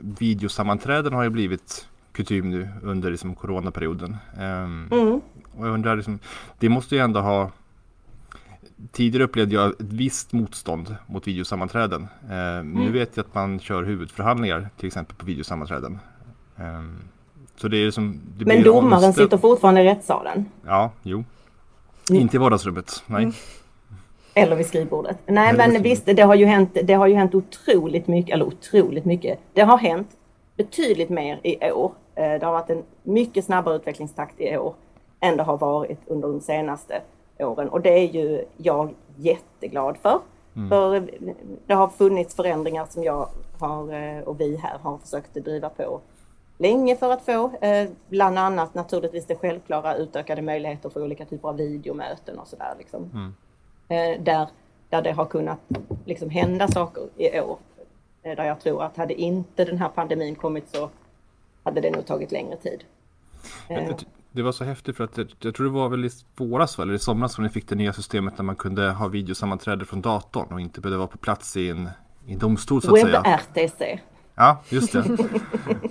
videosammanträden 0.00 1.12
har 1.12 1.22
ju 1.22 1.30
blivit 1.30 1.88
kutym 2.14 2.50
nu 2.50 2.68
under 2.82 3.10
liksom 3.10 3.34
coronaperioden. 3.34 4.16
Um, 4.38 4.88
mm. 4.92 5.20
Och 5.56 5.66
jag 5.66 5.74
undrar, 5.74 5.96
liksom, 5.96 6.18
det 6.58 6.68
måste 6.68 6.94
ju 6.94 7.00
ändå 7.00 7.20
ha 7.20 7.50
tidigare 8.92 9.24
upplevde 9.24 9.54
jag 9.54 9.70
ett 9.70 9.76
visst 9.78 10.32
motstånd 10.32 10.96
mot 11.06 11.26
videosammanträden. 11.26 12.08
Eh, 12.30 12.36
mm. 12.36 12.70
Nu 12.72 12.92
vet 12.92 13.16
jag 13.16 13.26
att 13.26 13.34
man 13.34 13.60
kör 13.60 13.82
huvudförhandlingar 13.82 14.68
till 14.76 14.86
exempel 14.86 15.16
på 15.16 15.26
videosammanträden. 15.26 15.98
Eh, 16.56 16.82
så 17.56 17.68
det 17.68 17.76
är 17.76 17.90
som, 17.90 18.20
det 18.36 18.44
Men 18.44 18.62
domaren 18.62 19.04
omstöp... 19.04 19.24
sitter 19.24 19.38
fortfarande 19.38 19.80
i 19.80 19.84
rättssalen? 19.84 20.44
Ja, 20.66 20.90
jo. 21.02 21.24
Mm. 22.10 22.22
Inte 22.22 22.36
i 22.36 22.40
vardagsrummet, 22.40 23.02
nej. 23.06 23.22
Mm. 23.22 23.34
Eller 24.34 24.56
vid 24.56 24.66
skrivbordet. 24.66 25.18
Nej 25.26 25.48
Eller 25.48 25.68
men 25.68 25.82
visst, 25.82 26.06
det 26.06 26.22
har, 26.22 26.34
ju 26.34 26.46
hänt, 26.46 26.76
det 26.84 26.94
har 26.94 27.06
ju 27.06 27.14
hänt 27.14 27.34
otroligt 27.34 28.06
mycket, 28.06 28.34
eller 28.34 28.44
otroligt 28.44 29.04
mycket. 29.04 29.38
Det 29.52 29.62
har 29.62 29.78
hänt 29.78 30.08
betydligt 30.56 31.10
mer 31.10 31.40
i 31.42 31.70
år. 31.70 31.92
Eh, 32.14 32.40
det 32.40 32.46
har 32.46 32.52
varit 32.52 32.70
en 32.70 32.84
mycket 33.02 33.44
snabbare 33.44 33.76
utvecklingstakt 33.76 34.40
i 34.40 34.56
år 34.56 34.74
än 35.20 35.36
det 35.36 35.42
har 35.42 35.58
varit 35.58 36.00
under 36.06 36.28
de 36.28 36.40
senaste 36.40 37.02
åren 37.38 37.68
och 37.68 37.80
det 37.80 37.90
är 37.90 38.08
ju 38.08 38.44
jag 38.56 38.94
jätteglad 39.16 39.96
för. 39.96 40.20
Mm. 40.56 40.68
För 40.68 41.10
det 41.66 41.74
har 41.74 41.88
funnits 41.88 42.34
förändringar 42.34 42.86
som 42.86 43.04
jag 43.04 43.28
har 43.58 43.92
eh, 43.92 44.20
och 44.22 44.40
vi 44.40 44.56
här 44.56 44.78
har 44.78 44.98
försökt 44.98 45.34
driva 45.34 45.68
på 45.68 46.00
länge 46.58 46.96
för 46.96 47.10
att 47.10 47.24
få. 47.24 47.50
Eh, 47.60 47.88
bland 48.08 48.38
annat 48.38 48.74
naturligtvis 48.74 49.26
det 49.26 49.34
självklara 49.34 49.94
utökade 49.94 50.42
möjligheter 50.42 50.88
för 50.88 51.02
olika 51.02 51.24
typer 51.24 51.48
av 51.48 51.56
videomöten 51.56 52.38
och 52.38 52.48
sådär. 52.48 52.74
Liksom. 52.78 53.10
Mm. 53.14 54.24
Där, 54.24 54.48
där 54.88 55.02
det 55.02 55.12
har 55.12 55.24
kunnat 55.24 55.58
liksom 56.04 56.30
hända 56.30 56.68
saker 56.68 57.02
i 57.16 57.40
år. 57.40 57.58
Där 58.22 58.44
jag 58.44 58.60
tror 58.60 58.82
att 58.82 58.96
hade 58.96 59.14
inte 59.14 59.64
den 59.64 59.78
här 59.78 59.88
pandemin 59.88 60.34
kommit 60.34 60.68
så 60.68 60.88
hade 61.64 61.80
det 61.80 61.90
nog 61.90 62.06
tagit 62.06 62.32
längre 62.32 62.56
tid. 62.56 62.84
Det 64.32 64.42
var 64.42 64.52
så 64.52 64.64
häftigt 64.64 64.96
för 64.96 65.04
att 65.04 65.18
jag, 65.40 65.54
tror 65.54 65.66
det 65.66 65.72
var 65.72 65.88
väl 65.88 66.04
i 66.04 66.10
våras 66.36 66.78
eller 66.78 66.94
i 66.94 66.98
somras 66.98 67.34
som 67.34 67.44
ni 67.44 67.50
fick 67.50 67.68
det 67.68 67.74
nya 67.74 67.92
systemet 67.92 68.36
där 68.36 68.44
man 68.44 68.56
kunde 68.56 68.90
ha 68.90 69.08
videosammanträde 69.08 69.84
från 69.84 70.00
datorn 70.00 70.52
och 70.52 70.60
inte 70.60 70.80
behövde 70.80 70.98
vara 70.98 71.08
på 71.08 71.18
plats 71.18 71.56
i 71.56 71.70
en, 71.70 71.88
i 72.26 72.34
domstol 72.34 72.82
så 72.82 72.88
att 72.88 72.98
Web 72.98 73.06
säga. 73.06 73.40
WebRTC. 73.54 74.00
Ja, 74.34 74.62
just 74.68 74.92
det. 74.92 75.04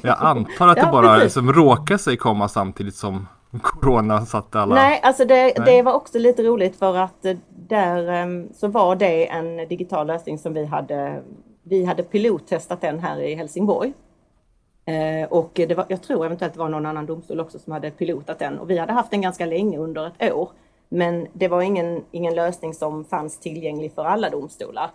Jag 0.02 0.18
antar 0.20 0.68
att 0.68 0.76
det 0.76 0.90
bara 0.92 1.18
liksom 1.18 1.54
råkade 1.54 2.00
sig 2.00 2.18
komma 2.18 2.48
samtidigt 2.48 2.96
som 2.96 3.28
Corona 3.62 4.26
satte 4.26 4.60
alla... 4.60 4.76
Nej, 4.76 5.00
alltså 5.04 5.26
det, 5.26 5.36
Nej. 5.36 5.54
det 5.66 5.82
var 5.82 5.94
också 5.94 6.20
lite 6.20 6.44
roligt 6.44 6.76
för 6.76 6.98
att 6.98 7.26
där 7.50 8.08
ehm, 8.08 8.50
så 8.54 8.68
var 8.68 8.96
det 8.96 9.30
en 9.30 9.68
digital 9.68 10.08
lösning 10.08 10.38
som 10.38 10.54
vi 10.54 10.66
hade. 10.66 11.24
Vi 11.64 11.86
hade 11.86 12.04
pilottestat 12.04 12.82
den 12.82 13.00
här 13.00 13.22
i 13.22 13.36
Helsingborg. 13.36 13.94
Eh, 14.86 15.28
och 15.30 15.52
det 15.54 15.76
var, 15.76 15.86
jag 15.90 16.02
tror 16.02 16.26
eventuellt 16.26 16.54
det 16.54 16.60
var 16.60 16.70
någon 16.70 16.86
annan 16.86 17.06
domstol 17.06 17.40
också 17.40 17.60
som 17.60 17.74
hade 17.74 17.92
pilotat 17.92 18.40
den 18.40 18.60
och 18.60 18.70
vi 18.70 18.78
hade 18.78 18.94
haft 18.94 19.12
den 19.12 19.22
ganska 19.22 19.46
länge 19.46 19.78
under 19.78 20.08
ett 20.08 20.34
år. 20.34 20.50
Men 20.90 21.28
det 21.34 21.48
var 21.48 21.62
ingen, 21.62 22.04
ingen 22.12 22.36
lösning 22.36 22.74
som 22.74 23.06
fanns 23.06 23.40
tillgänglig 23.40 23.94
för 23.94 24.06
alla 24.06 24.30
domstolar 24.30 24.90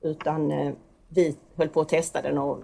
utan 0.00 0.50
eh, 0.50 0.72
vi 1.08 1.36
höll 1.56 1.68
på 1.68 1.80
att 1.80 1.88
testa 1.88 2.22
den 2.22 2.38
och 2.38 2.58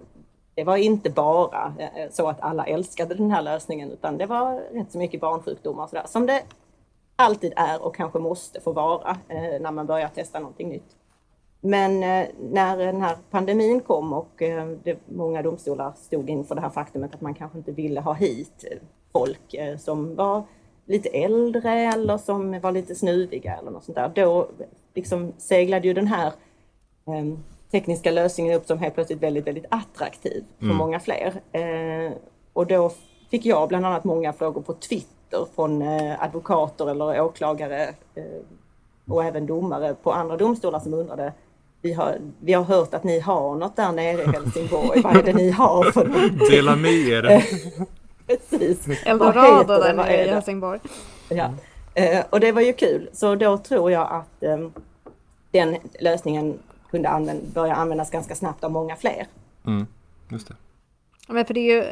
det 0.55 0.63
var 0.63 0.77
inte 0.77 1.09
bara 1.09 1.73
eh, 1.79 2.09
så 2.11 2.27
att 2.27 2.41
alla 2.41 2.65
älskade 2.65 3.15
den 3.15 3.31
här 3.31 3.41
lösningen 3.41 3.91
utan 3.91 4.17
det 4.17 4.25
var 4.25 4.61
rätt 4.73 4.91
så 4.91 4.97
mycket 4.97 5.21
barnsjukdomar 5.21 5.83
och 5.83 5.89
sådär 5.89 6.05
som 6.07 6.25
det 6.25 6.43
alltid 7.15 7.53
är 7.55 7.85
och 7.85 7.95
kanske 7.95 8.19
måste 8.19 8.61
få 8.61 8.71
vara 8.71 9.17
eh, 9.27 9.61
när 9.61 9.71
man 9.71 9.85
börjar 9.85 10.07
testa 10.07 10.39
någonting 10.39 10.69
nytt. 10.69 10.95
Men 11.61 12.03
eh, 12.03 12.27
när 12.39 12.77
den 12.77 13.01
här 13.01 13.17
pandemin 13.31 13.79
kom 13.79 14.13
och 14.13 14.41
eh, 14.41 14.67
det, 14.83 14.97
många 15.05 15.41
domstolar 15.41 15.93
stod 15.97 16.29
inför 16.29 16.55
det 16.55 16.61
här 16.61 16.69
faktumet 16.69 17.15
att 17.15 17.21
man 17.21 17.33
kanske 17.33 17.57
inte 17.57 17.71
ville 17.71 18.01
ha 18.01 18.13
hit 18.13 18.65
folk 19.13 19.53
eh, 19.53 19.77
som 19.77 20.15
var 20.15 20.43
lite 20.85 21.09
äldre 21.09 21.71
eller 21.71 22.17
som 22.17 22.59
var 22.59 22.71
lite 22.71 22.95
snuviga 22.95 23.55
eller 23.55 23.71
något 23.71 23.83
sånt 23.83 23.95
där. 23.95 24.11
Då 24.15 24.47
liksom 24.93 25.33
seglade 25.37 25.87
ju 25.87 25.93
den 25.93 26.07
här 26.07 26.27
eh, 27.07 27.37
tekniska 27.71 28.11
lösningen 28.11 28.53
upp 28.53 28.65
som 28.65 28.79
helt 28.79 28.93
plötsligt 28.93 29.23
väldigt, 29.23 29.47
väldigt 29.47 29.65
attraktiv 29.69 30.43
för 30.57 30.65
mm. 30.65 30.77
många 30.77 30.99
fler. 30.99 31.33
Och 32.53 32.67
då 32.67 32.91
fick 33.31 33.45
jag 33.45 33.69
bland 33.69 33.85
annat 33.85 34.03
många 34.03 34.33
frågor 34.33 34.61
på 34.61 34.73
Twitter 34.73 35.45
från 35.55 35.81
advokater 36.19 36.89
eller 36.89 37.21
åklagare 37.21 37.93
och 39.07 39.23
även 39.23 39.45
domare 39.45 39.95
på 40.03 40.11
andra 40.11 40.37
domstolar 40.37 40.79
som 40.79 40.93
undrade 40.93 41.33
vi 41.81 41.93
har, 41.93 42.17
vi 42.39 42.53
har 42.53 42.63
hört 42.63 42.93
att 42.93 43.03
ni 43.03 43.19
har 43.19 43.55
något 43.55 43.75
där 43.75 43.91
nere 43.91 44.21
i 44.21 44.25
Helsingborg. 44.25 45.01
Vad 45.01 45.17
är 45.17 45.23
det 45.23 45.33
ni 45.33 45.51
har 45.51 45.91
för 45.91 46.05
något? 46.05 46.49
Dela 46.49 46.75
med 46.75 46.91
er. 46.91 47.43
Precis. 48.27 48.87
Eldorado 49.05 49.73
där 49.73 49.93
nere 49.93 50.25
i 50.25 50.29
Helsingborg. 50.29 50.79
Ja. 51.29 51.53
Eh, 51.93 52.25
och 52.29 52.39
det 52.39 52.51
var 52.51 52.61
ju 52.61 52.73
kul. 52.73 53.09
Så 53.13 53.35
då 53.35 53.57
tror 53.57 53.91
jag 53.91 54.07
att 54.11 54.43
um, 54.43 54.73
den 55.51 55.77
lösningen 55.99 56.59
kunde 56.91 57.09
använd 57.09 57.47
börja 57.53 57.75
användas 57.75 58.11
ganska 58.11 58.35
snabbt 58.35 58.63
av 58.63 58.71
många 58.71 58.95
fler. 58.95 59.27
Mm, 59.65 59.87
just 60.29 60.47
det. 60.47 60.55
Men 61.27 61.45
för 61.45 61.53
det 61.53 61.59
är 61.59 61.75
ju, 61.75 61.83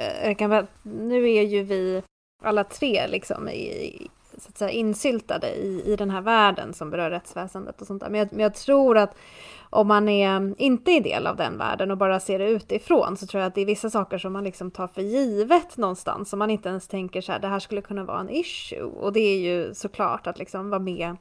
eh, 0.45 0.63
nu 0.83 1.31
är 1.31 1.41
ju 1.41 1.63
vi 1.63 2.03
alla 2.43 2.63
tre 2.63 3.07
liksom 3.07 3.49
i, 3.49 4.07
så 4.37 4.49
att 4.49 4.57
säga, 4.57 4.71
insyltade 4.71 5.55
i, 5.55 5.83
i 5.85 5.95
den 5.95 6.09
här 6.09 6.21
världen 6.21 6.73
som 6.73 6.89
berör 6.89 7.09
rättsväsendet 7.09 7.81
och 7.81 7.87
sånt 7.87 8.01
där. 8.01 8.09
Men 8.09 8.19
jag, 8.19 8.27
men 8.31 8.39
jag 8.39 8.55
tror 8.55 8.97
att 8.97 9.15
om 9.69 9.87
man 9.87 10.09
är 10.09 10.53
inte 10.57 10.91
är 10.91 11.01
del 11.01 11.27
av 11.27 11.35
den 11.35 11.57
världen 11.57 11.91
och 11.91 11.97
bara 11.97 12.19
ser 12.19 12.39
det 12.39 12.49
utifrån 12.49 13.17
så 13.17 13.27
tror 13.27 13.41
jag 13.41 13.47
att 13.47 13.55
det 13.55 13.61
är 13.61 13.65
vissa 13.65 13.89
saker 13.89 14.17
som 14.17 14.33
man 14.33 14.43
liksom 14.43 14.71
tar 14.71 14.87
för 14.87 15.01
givet 15.01 15.77
någonstans 15.77 16.29
som 16.29 16.39
man 16.39 16.49
inte 16.49 16.69
ens 16.69 16.87
tänker 16.87 17.21
så 17.21 17.31
här, 17.31 17.39
det 17.39 17.47
här 17.47 17.59
skulle 17.59 17.81
kunna 17.81 18.03
vara 18.03 18.19
en 18.19 18.29
issue. 18.29 18.83
Och 18.83 19.13
det 19.13 19.19
är 19.19 19.39
ju 19.39 19.73
såklart 19.73 20.27
att 20.27 20.39
liksom 20.39 20.69
vara 20.69 20.79
med, 20.79 21.15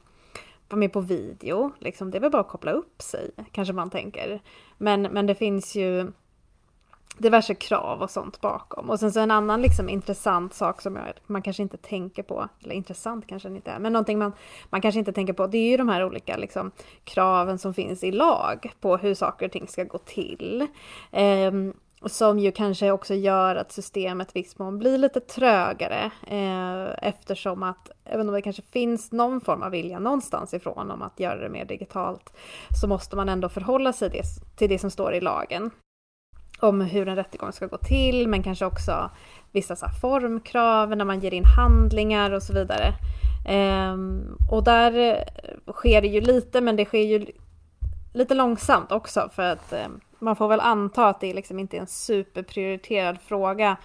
vara 0.69 0.79
med 0.79 0.93
på 0.93 1.01
video, 1.01 1.71
liksom, 1.79 2.11
det 2.11 2.17
är 2.17 2.19
väl 2.19 2.31
bara 2.31 2.41
att 2.41 2.47
koppla 2.47 2.71
upp 2.71 3.01
sig, 3.01 3.31
kanske 3.51 3.73
man 3.73 3.89
tänker. 3.89 4.41
Men, 4.77 5.01
men 5.01 5.25
det 5.25 5.35
finns 5.35 5.75
ju 5.75 6.11
diverse 7.17 7.55
krav 7.55 8.01
och 8.01 8.09
sånt 8.11 8.41
bakom. 8.41 8.89
Och 8.89 8.99
sen 8.99 9.11
så 9.11 9.19
en 9.19 9.31
annan 9.31 9.61
liksom 9.61 9.89
intressant 9.89 10.53
sak 10.53 10.81
som 10.81 10.95
jag, 10.95 11.05
man 11.27 11.41
kanske 11.41 11.63
inte 11.63 11.77
tänker 11.77 12.23
på, 12.23 12.49
eller 12.63 12.75
intressant 12.75 13.27
kanske 13.27 13.49
inte 13.49 13.71
är, 13.71 13.79
men 13.79 13.93
någonting 13.93 14.19
man, 14.19 14.33
man 14.69 14.81
kanske 14.81 14.99
inte 14.99 15.13
tänker 15.13 15.33
på, 15.33 15.47
det 15.47 15.57
är 15.57 15.69
ju 15.71 15.77
de 15.77 15.89
här 15.89 16.03
olika 16.03 16.37
liksom, 16.37 16.71
kraven 17.03 17.57
som 17.57 17.73
finns 17.73 18.03
i 18.03 18.11
lag 18.11 18.73
på 18.81 18.97
hur 18.97 19.13
saker 19.13 19.45
och 19.45 19.51
ting 19.51 19.67
ska 19.67 19.83
gå 19.83 19.97
till. 19.97 20.67
Eh, 21.11 21.51
som 22.05 22.39
ju 22.39 22.51
kanske 22.51 22.91
också 22.91 23.13
gör 23.13 23.55
att 23.55 23.71
systemet 23.71 24.35
viss 24.35 24.59
mån 24.59 24.79
blir 24.79 24.97
lite 24.97 25.19
trögare 25.19 26.11
eh, 26.27 27.07
eftersom 27.07 27.63
att, 27.63 27.91
även 28.05 28.27
om 28.27 28.35
det 28.35 28.41
kanske 28.41 28.61
finns 28.61 29.11
någon 29.11 29.41
form 29.41 29.63
av 29.63 29.71
vilja 29.71 29.99
någonstans 29.99 30.53
ifrån 30.53 30.91
om 30.91 31.01
att 31.01 31.19
göra 31.19 31.39
det 31.39 31.49
mer 31.49 31.65
digitalt, 31.65 32.33
så 32.81 32.87
måste 32.87 33.15
man 33.15 33.29
ändå 33.29 33.49
förhålla 33.49 33.93
sig 33.93 34.09
det, 34.09 34.23
till 34.55 34.69
det 34.69 34.79
som 34.79 34.91
står 34.91 35.13
i 35.13 35.21
lagen 35.21 35.71
om 36.59 36.81
hur 36.81 37.07
en 37.07 37.15
rättegång 37.15 37.51
ska 37.51 37.67
gå 37.67 37.77
till, 37.77 38.27
men 38.27 38.43
kanske 38.43 38.65
också 38.65 39.09
vissa 39.51 39.75
så 39.75 39.87
formkrav 40.01 40.97
när 40.97 41.05
man 41.05 41.19
ger 41.19 41.33
in 41.33 41.45
handlingar 41.45 42.31
och 42.31 42.43
så 42.43 42.53
vidare. 42.53 42.93
Ehm, 43.47 44.37
och 44.51 44.63
där 44.63 44.99
eh, 44.99 45.73
sker 45.73 46.01
det 46.01 46.07
ju 46.07 46.21
lite, 46.21 46.61
men 46.61 46.75
det 46.75 46.85
sker 46.85 47.03
ju 47.03 47.25
lite 48.13 48.33
långsamt 48.33 48.91
också 48.91 49.29
för 49.35 49.43
att 49.43 49.73
eh, 49.73 49.87
man 50.19 50.35
får 50.35 50.47
väl 50.47 50.59
anta 50.59 51.07
att 51.07 51.21
det 51.21 51.33
liksom 51.33 51.59
inte 51.59 51.77
är 51.77 51.81
en 51.81 51.87
superprioriterad 51.87 53.17
fråga 53.25 53.77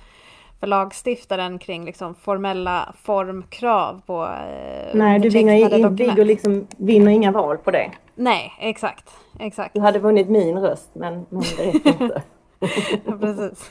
för 0.60 0.66
lagstiftaren 0.66 1.58
kring 1.58 1.84
liksom 1.84 2.14
formella 2.14 2.94
formkrav 3.02 4.00
på 4.06 4.24
eh, 4.24 4.94
Nej, 4.94 5.18
du 5.18 5.28
vinner, 5.28 6.24
liksom, 6.24 6.66
vinner 6.76 7.12
inga 7.12 7.32
val 7.32 7.58
på 7.58 7.70
det. 7.70 7.90
Nej, 8.14 8.52
exakt. 8.60 9.10
exakt. 9.38 9.74
Du 9.74 9.80
hade 9.80 9.98
vunnit 9.98 10.28
min 10.28 10.58
röst, 10.58 10.90
men, 10.92 11.26
men 11.28 11.40
det 11.56 11.66
räcker 11.66 12.02
inte. 12.02 12.22
Precis. 13.20 13.70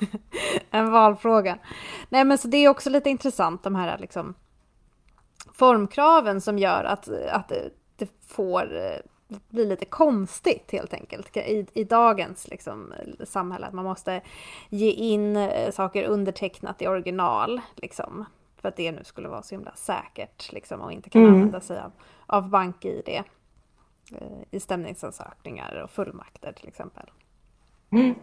En 0.71 0.91
valfråga. 0.91 1.57
Nej 2.09 2.25
men 2.25 2.37
så 2.37 2.47
det 2.47 2.57
är 2.57 2.69
också 2.69 2.89
lite 2.89 3.09
intressant 3.09 3.63
de 3.63 3.75
här 3.75 3.97
liksom 3.97 4.33
formkraven 5.53 6.41
som 6.41 6.59
gör 6.59 6.83
att, 6.83 7.09
att 7.29 7.51
det 7.95 8.09
får 8.27 8.77
eh, 8.77 9.37
bli 9.49 9.65
lite 9.65 9.85
konstigt 9.85 10.71
helt 10.71 10.93
enkelt 10.93 11.37
i, 11.37 11.67
i 11.73 11.83
dagens 11.83 12.47
liksom, 12.47 12.93
samhälle. 13.23 13.65
Att 13.65 13.73
man 13.73 13.85
måste 13.85 14.21
ge 14.69 14.91
in 14.91 15.37
eh, 15.37 15.71
saker 15.71 16.03
undertecknat 16.03 16.81
i 16.81 16.87
original. 16.87 17.61
Liksom, 17.75 18.25
för 18.57 18.69
att 18.69 18.75
det 18.75 18.91
nu 18.91 19.03
skulle 19.03 19.27
vara 19.27 19.41
så 19.41 19.55
himla 19.55 19.75
säkert 19.75 20.51
liksom, 20.51 20.81
och 20.81 20.91
inte 20.91 21.09
kan 21.09 21.21
mm. 21.21 21.33
använda 21.33 21.61
sig 21.61 21.79
av, 21.79 21.91
av 22.25 22.49
bank-id 22.49 23.09
eh, 23.09 23.23
i 24.51 24.59
stämningsansökningar 24.59 25.81
och 25.83 25.91
fullmakter 25.91 26.51
till 26.51 26.67
exempel. 26.67 27.09
Mm. 27.91 28.15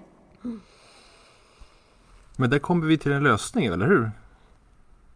Men 2.36 2.50
där 2.50 2.58
kommer 2.58 2.86
vi 2.86 2.98
till 2.98 3.12
en 3.12 3.22
lösning, 3.22 3.66
eller 3.66 3.86
hur? 3.86 4.10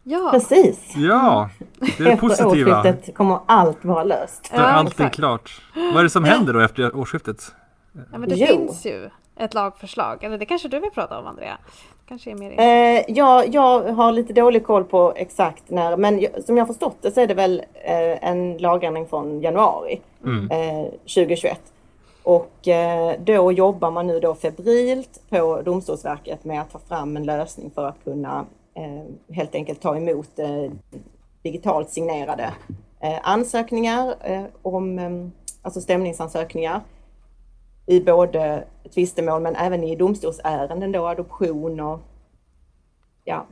Ja, 0.03 0.29
precis. 0.31 0.93
Ja, 0.95 1.49
det 1.79 1.99
är 1.99 2.03
det 2.03 2.17
positiva. 2.17 2.51
Efter 2.53 2.89
årsskiftet 2.89 3.15
kommer 3.15 3.39
allt 3.45 3.85
vara 3.85 4.03
löst. 4.03 4.51
Då 4.55 4.61
är 4.61 4.63
allting 4.63 5.09
klart. 5.09 5.61
Vad 5.75 5.97
är 5.97 6.03
det 6.03 6.09
som 6.09 6.23
händer 6.23 6.53
då 6.53 6.59
efter 6.59 6.95
årsskiftet? 6.95 7.51
Ja, 7.91 8.17
men 8.17 8.29
det 8.29 8.35
jo. 8.35 8.47
finns 8.47 8.85
ju 8.85 9.09
ett 9.37 9.53
lagförslag. 9.53 10.23
Eller 10.23 10.37
det 10.37 10.45
kanske 10.45 10.67
du 10.67 10.79
vill 10.79 10.91
prata 10.91 11.19
om, 11.19 11.27
Andrea? 11.27 11.57
Kanske 12.07 12.31
är 12.31 12.35
mer 12.35 12.59
eh, 12.59 13.03
ja, 13.07 13.45
jag 13.45 13.83
har 13.83 14.11
lite 14.11 14.33
dålig 14.33 14.65
koll 14.65 14.83
på 14.83 15.13
exakt 15.15 15.69
när, 15.69 15.97
men 15.97 16.27
som 16.45 16.57
jag 16.57 16.67
förstått 16.67 16.97
det 17.01 17.11
så 17.11 17.21
är 17.21 17.27
det 17.27 17.33
väl 17.33 17.63
eh, 17.73 18.29
en 18.29 18.57
lagändring 18.57 19.07
från 19.07 19.41
januari 19.41 20.01
mm. 20.23 20.51
eh, 20.51 20.85
2021. 20.85 21.59
Och 22.23 22.67
eh, 22.67 23.19
då 23.19 23.51
jobbar 23.51 23.91
man 23.91 24.07
nu 24.07 24.19
då 24.19 24.35
febrilt 24.35 25.21
på 25.29 25.61
Domstolsverket 25.61 26.43
med 26.43 26.61
att 26.61 26.71
ta 26.71 26.79
fram 26.79 27.17
en 27.17 27.23
lösning 27.23 27.71
för 27.75 27.85
att 27.85 28.03
kunna 28.03 28.45
eh, 28.73 29.35
helt 29.35 29.55
enkelt 29.55 29.81
ta 29.81 29.97
emot 29.97 30.39
eh, 30.39 30.71
digitalt 31.43 31.89
signerade 31.89 32.53
ansökningar 33.23 34.15
om 34.61 34.99
alltså 35.61 35.81
stämningsansökningar 35.81 36.81
i 37.85 37.99
både 37.99 38.63
tvistemål 38.93 39.41
men 39.41 39.55
även 39.55 39.83
i 39.83 39.95
domstolsärenden 39.95 40.91
då, 40.91 41.07
adoption 41.07 41.79
och 41.79 41.99
ja, 43.23 43.45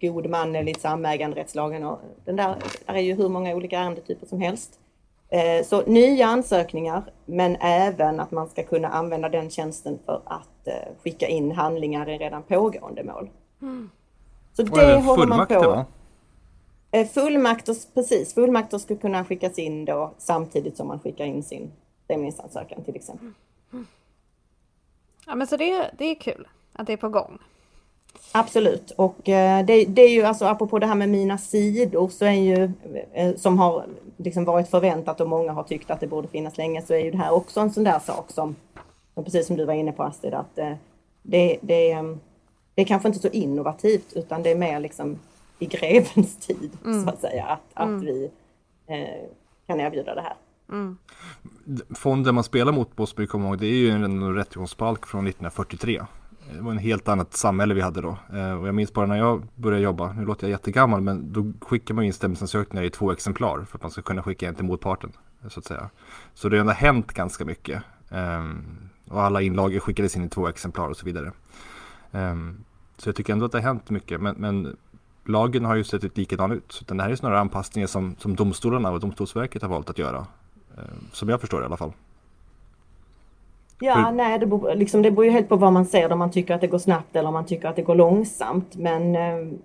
god 0.00 0.30
man 0.30 0.56
enligt 0.56 0.80
samäganderättslagen 0.80 1.84
och 1.84 1.98
den 2.24 2.36
där, 2.36 2.56
där 2.86 2.94
är 2.94 3.00
ju 3.00 3.14
hur 3.14 3.28
många 3.28 3.54
olika 3.54 3.78
ärendetyper 3.78 4.26
som 4.26 4.40
helst. 4.40 4.80
Eh, 5.28 5.64
så 5.64 5.82
nya 5.82 6.26
ansökningar, 6.26 7.02
men 7.24 7.56
även 7.60 8.20
att 8.20 8.30
man 8.30 8.48
ska 8.48 8.62
kunna 8.62 8.88
använda 8.88 9.28
den 9.28 9.50
tjänsten 9.50 9.98
för 10.06 10.22
att 10.24 10.66
eh, 10.66 10.74
skicka 11.02 11.28
in 11.28 11.52
handlingar 11.52 12.08
i 12.08 12.18
redan 12.18 12.42
pågående 12.42 13.04
mål. 13.04 13.30
Mm. 13.62 13.90
Så 14.52 14.62
det, 14.62 14.86
det 14.86 15.00
håller 15.00 15.26
man 15.26 15.46
på. 15.46 15.60
Va? 15.60 15.86
Eh, 16.90 17.06
fullmakter, 17.06 17.76
precis, 17.94 18.34
fullmakter 18.34 18.78
ska 18.78 18.96
kunna 18.96 19.24
skickas 19.24 19.58
in 19.58 19.84
då 19.84 20.14
samtidigt 20.18 20.76
som 20.76 20.88
man 20.88 21.00
skickar 21.00 21.24
in 21.24 21.42
sin 21.42 21.72
stämningsansökan 22.04 22.84
till 22.84 22.96
exempel. 22.96 23.32
Ja 25.26 25.34
men 25.34 25.46
så 25.46 25.56
det, 25.56 25.90
det 25.98 26.04
är 26.04 26.14
kul 26.14 26.48
att 26.72 26.86
det 26.86 26.92
är 26.92 26.96
på 26.96 27.08
gång. 27.08 27.38
Absolut 28.32 28.90
och 28.90 29.28
eh, 29.28 29.66
det, 29.66 29.84
det, 29.84 30.02
är 30.02 30.10
ju 30.10 30.22
alltså 30.22 30.44
apropå 30.44 30.78
det 30.78 30.86
här 30.86 30.94
med 30.94 31.08
mina 31.08 31.38
sidor 31.38 32.08
så 32.08 32.24
är 32.24 32.30
ju 32.30 32.70
eh, 33.12 33.36
som 33.36 33.58
har 33.58 33.84
liksom 34.16 34.44
varit 34.44 34.68
förväntat 34.68 35.20
och 35.20 35.28
många 35.28 35.52
har 35.52 35.62
tyckt 35.62 35.90
att 35.90 36.00
det 36.00 36.06
borde 36.06 36.28
finnas 36.28 36.58
länge 36.58 36.82
så 36.82 36.94
är 36.94 36.98
ju 36.98 37.10
det 37.10 37.18
här 37.18 37.32
också 37.32 37.60
en 37.60 37.70
sån 37.70 37.84
där 37.84 37.98
sak 37.98 38.30
som, 38.30 38.56
precis 39.14 39.46
som 39.46 39.56
du 39.56 39.64
var 39.64 39.74
inne 39.74 39.92
på 39.92 40.02
Astrid 40.02 40.34
att 40.34 40.54
det, 40.54 40.78
det, 41.22 41.58
det, 41.60 41.94
det 42.74 42.82
är 42.82 42.86
kanske 42.86 43.08
inte 43.08 43.20
så 43.20 43.28
innovativt 43.28 44.12
utan 44.12 44.42
det 44.42 44.50
är 44.50 44.56
mer 44.56 44.80
liksom 44.80 45.18
i 45.58 45.66
grevens 45.66 46.36
tid 46.36 46.70
mm. 46.84 47.04
så 47.04 47.10
att 47.10 47.20
säga 47.20 47.44
att, 47.44 47.60
att 47.74 47.88
mm. 47.88 48.00
vi 48.00 48.30
eh, 48.86 49.28
kan 49.66 49.80
erbjuda 49.80 50.14
det 50.14 50.20
här. 50.20 50.34
Mm. 50.68 50.98
Fonden 51.94 52.34
man 52.34 52.44
spelar 52.44 52.72
mot 52.72 52.98
man 52.98 53.26
komma 53.26 53.48
ihåg, 53.48 53.58
det 53.58 53.66
är 53.66 53.70
ju 53.70 53.90
en 53.90 54.34
rättegångsbalk 54.34 55.06
från 55.06 55.26
1943. 55.26 56.02
Det 56.54 56.60
var 56.60 56.70
en 56.70 56.78
helt 56.78 57.08
annat 57.08 57.34
samhälle 57.34 57.74
vi 57.74 57.80
hade 57.80 58.00
då. 58.00 58.18
Eh, 58.32 58.52
och 58.52 58.68
jag 58.68 58.74
minns 58.74 58.92
bara 58.92 59.06
när 59.06 59.16
jag 59.16 59.42
började 59.54 59.84
jobba, 59.84 60.12
nu 60.12 60.24
låter 60.24 60.46
jag 60.46 60.50
jättegammal, 60.50 61.00
men 61.00 61.32
då 61.32 61.52
skickar 61.66 61.94
man 61.94 62.04
in 62.04 62.12
stämningsansökningar 62.12 62.84
i 62.84 62.90
två 62.90 63.12
exemplar 63.12 63.64
för 63.64 63.78
att 63.78 63.82
man 63.82 63.90
ska 63.90 64.02
kunna 64.02 64.22
skicka 64.22 64.48
en 64.48 64.54
till 64.54 64.64
motparten. 64.64 65.12
Så 65.48 65.60
att 65.60 65.66
säga. 65.66 65.90
Så 66.34 66.48
det 66.48 66.58
har 66.58 66.72
hänt 66.72 67.12
ganska 67.12 67.44
mycket. 67.44 67.82
Ehm, 68.10 68.64
och 69.08 69.22
alla 69.22 69.42
inlagor 69.42 69.78
skickades 69.78 70.16
in 70.16 70.24
i 70.24 70.28
två 70.28 70.48
exemplar 70.48 70.88
och 70.88 70.96
så 70.96 71.06
vidare. 71.06 71.32
Ehm, 72.12 72.64
så 72.96 73.08
jag 73.08 73.16
tycker 73.16 73.32
ändå 73.32 73.44
att 73.46 73.52
det 73.52 73.58
har 73.58 73.62
hänt 73.62 73.90
mycket. 73.90 74.20
Men, 74.20 74.34
men 74.38 74.76
lagen 75.24 75.64
har 75.64 75.74
ju 75.74 75.84
sett 75.84 76.04
ut 76.04 76.16
likadan 76.16 76.52
ut. 76.52 76.72
Så 76.72 76.94
det 76.94 77.02
här 77.02 77.10
är 77.10 77.16
snarare 77.16 77.40
anpassningar 77.40 77.86
som, 77.86 78.16
som 78.18 78.36
domstolarna 78.36 78.90
och 78.90 79.00
Domstolsverket 79.00 79.62
har 79.62 79.68
valt 79.68 79.90
att 79.90 79.98
göra. 79.98 80.26
Ehm, 80.78 81.06
som 81.12 81.28
jag 81.28 81.40
förstår 81.40 81.58
det 81.58 81.64
i 81.64 81.66
alla 81.66 81.76
fall. 81.76 81.92
Ja, 83.80 84.10
nej, 84.10 84.38
det 84.38 84.46
beror, 84.46 84.74
liksom, 84.74 85.02
det 85.02 85.10
beror 85.10 85.24
ju 85.24 85.30
helt 85.30 85.48
på 85.48 85.56
vad 85.56 85.72
man 85.72 85.86
ser, 85.86 86.12
om 86.12 86.18
man 86.18 86.30
tycker 86.30 86.54
att 86.54 86.60
det 86.60 86.66
går 86.66 86.78
snabbt 86.78 87.16
eller 87.16 87.28
om 87.28 87.34
man 87.34 87.46
tycker 87.46 87.68
att 87.68 87.76
det 87.76 87.82
går 87.82 87.94
långsamt. 87.94 88.76
Men 88.76 89.16
eh, 89.16 89.58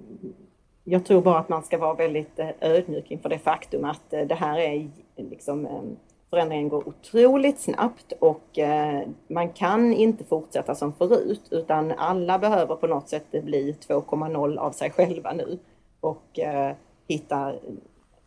jag 0.83 1.05
tror 1.05 1.21
bara 1.21 1.39
att 1.39 1.49
man 1.49 1.63
ska 1.63 1.77
vara 1.77 1.93
väldigt 1.93 2.39
eh, 2.39 2.49
ödmjuk 2.61 3.11
inför 3.11 3.29
det 3.29 3.39
faktum 3.39 3.85
att 3.85 4.13
eh, 4.13 4.21
det 4.21 4.35
här 4.35 4.59
är 4.59 4.89
liksom 5.15 5.65
eh, 5.65 5.81
förändringen 6.29 6.69
går 6.69 6.87
otroligt 6.87 7.59
snabbt 7.59 8.13
och 8.19 8.59
eh, 8.59 9.01
man 9.27 9.49
kan 9.49 9.93
inte 9.93 10.23
fortsätta 10.23 10.75
som 10.75 10.93
förut 10.93 11.47
utan 11.51 11.91
alla 11.91 12.39
behöver 12.39 12.75
på 12.75 12.87
något 12.87 13.09
sätt 13.09 13.31
bli 13.31 13.75
2,0 13.87 14.57
av 14.57 14.71
sig 14.71 14.91
själva 14.91 15.33
nu 15.33 15.59
och 15.99 16.39
eh, 16.39 16.75
hitta 17.07 17.53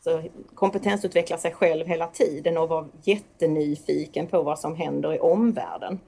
så 0.04 0.22
kompetensutveckla 0.54 1.38
sig 1.38 1.52
själv 1.52 1.86
hela 1.86 2.06
tiden 2.06 2.58
och 2.58 2.68
vara 2.68 2.86
jättenyfiken 3.02 4.26
på 4.26 4.42
vad 4.42 4.58
som 4.58 4.76
händer 4.76 5.14
i 5.14 5.18
omvärlden. 5.18 6.00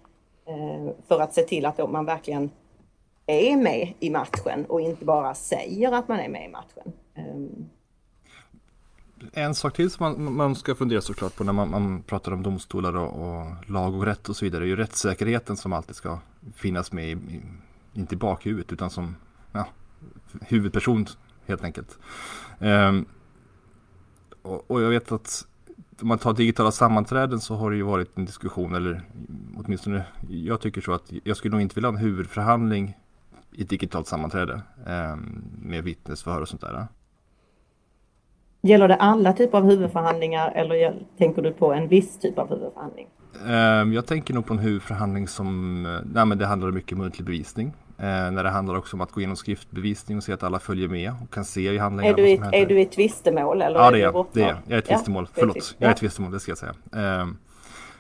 Eh, 0.47 0.95
för 1.09 1.21
att 1.21 1.35
se 1.35 1.43
till 1.43 1.67
att 1.67 1.91
man 1.91 2.05
verkligen 2.05 2.51
är 3.27 3.57
med 3.57 3.93
i 4.01 4.11
matchen 4.11 4.65
och 4.69 4.81
inte 4.81 5.05
bara 5.05 5.35
säger 5.35 5.93
att 5.93 6.09
man 6.09 6.21
är 6.21 6.29
med 6.29 6.45
i 6.45 6.49
matchen. 6.49 6.93
Eh. 7.15 7.25
En 9.33 9.55
sak 9.55 9.75
till 9.75 9.91
som 9.91 10.05
man, 10.05 10.37
man 10.37 10.55
ska 10.55 10.75
fundera 10.75 11.01
såklart 11.01 11.37
på 11.37 11.45
när 11.45 11.53
man, 11.53 11.71
man 11.71 12.03
pratar 12.03 12.33
om 12.33 12.43
domstolar 12.43 12.97
och, 12.97 13.29
och, 13.29 13.71
lag 13.71 13.95
och 13.95 14.05
rätt 14.05 14.29
och 14.29 14.37
så 14.37 14.45
vidare 14.45 14.65
är 14.65 14.69
ju 14.69 14.77
rättssäkerheten 14.77 15.57
som 15.57 15.73
alltid 15.73 15.97
ska 15.97 16.19
finnas 16.57 16.93
med, 16.93 17.09
i, 17.09 17.17
inte 17.95 18.15
i 18.15 18.19
bakhuvudet 18.19 18.73
utan 18.73 18.91
som 18.91 19.17
ja, 19.53 19.67
huvudperson 20.41 21.07
helt 21.47 21.65
enkelt. 21.65 21.99
Um, 22.59 23.07
och, 24.47 24.83
jag 24.83 24.91
vet 24.91 25.13
att 25.13 25.47
om 26.03 26.09
man 26.09 26.19
tar 26.19 26.35
digitala 26.35 26.71
sammanträden 26.71 27.41
så 27.41 27.55
har 27.55 27.71
det 27.71 27.77
ju 27.77 27.83
varit 27.83 28.19
en 28.19 28.25
diskussion 28.25 28.75
eller 28.75 29.03
åtminstone 29.57 30.05
jag 30.29 30.61
tycker 30.61 30.81
så 30.81 30.93
att 30.93 31.13
jag 31.25 31.37
skulle 31.37 31.53
nog 31.53 31.61
inte 31.61 31.75
vilja 31.75 31.89
ha 31.89 31.97
en 31.97 32.05
huvudförhandling 32.05 32.97
i 33.53 33.63
ett 33.63 33.69
digitalt 33.69 34.07
sammanträde 34.07 34.61
eh, 34.87 35.17
med 35.63 35.85
vittnesförhör 35.85 36.41
och 36.41 36.49
sånt 36.49 36.61
där. 36.61 36.87
Gäller 38.63 38.89
det 38.89 38.97
alla 38.97 39.33
typer 39.33 39.59
av 39.59 39.65
huvudförhandlingar 39.65 40.53
eller 40.55 41.07
tänker 41.19 41.43
du 41.43 41.53
på 41.53 41.73
en 41.73 41.89
viss 41.89 42.19
typ 42.19 42.39
av 42.39 42.49
huvudförhandling? 42.49 43.07
Eh, 43.47 43.95
jag 43.95 44.07
tänker 44.07 44.35
nog 44.35 44.47
på 44.47 44.55
en 44.55 44.61
huvudförhandling 44.61 45.29
som, 45.29 45.87
eh, 45.87 46.01
nej 46.15 46.27
men 46.27 46.39
det 46.39 46.47
handlar 46.47 46.71
mycket 46.71 46.93
om 46.93 46.99
muntlig 46.99 47.27
bevisning. 47.27 47.73
Eh, 47.99 48.31
när 48.31 48.45
det 48.45 48.51
handlar 48.51 48.75
också 48.75 48.97
om 48.97 49.01
att 49.01 49.13
gå 49.13 49.21
igenom 49.21 49.37
skriftbevisning 49.37 50.19
och 50.19 50.25
se 50.25 50.33
att 50.33 50.43
alla 50.43 50.59
följer 50.59 50.89
med 50.89 51.13
och 51.23 51.31
kan 51.35 51.45
se 51.45 51.73
i 51.73 51.79
handlingarna. 51.79 52.19
Är 52.19 52.23
du 52.23 52.29
i, 52.29 52.41
är 52.63 52.67
du 52.67 52.81
i 52.81 52.87
tvistemål? 52.87 53.63
Eller 53.63 53.81
ja, 53.81 53.91
det 53.91 53.99
är 53.99 54.03
jag. 54.03 54.27
Det 54.33 54.43
är, 54.43 54.57
jag 54.67 54.73
är 54.73 54.79
i 54.79 54.83
tvistemål. 54.83 55.29
Ja, 55.35 55.41
Förlåt, 55.41 55.77
jag 55.79 55.91
är 55.91 55.95
i 55.95 55.99
tvistemål, 55.99 56.33
det 56.33 56.41
ska 56.41 56.51
jag 56.51 56.59
säga. 56.59 56.75
Eh, 56.93 57.27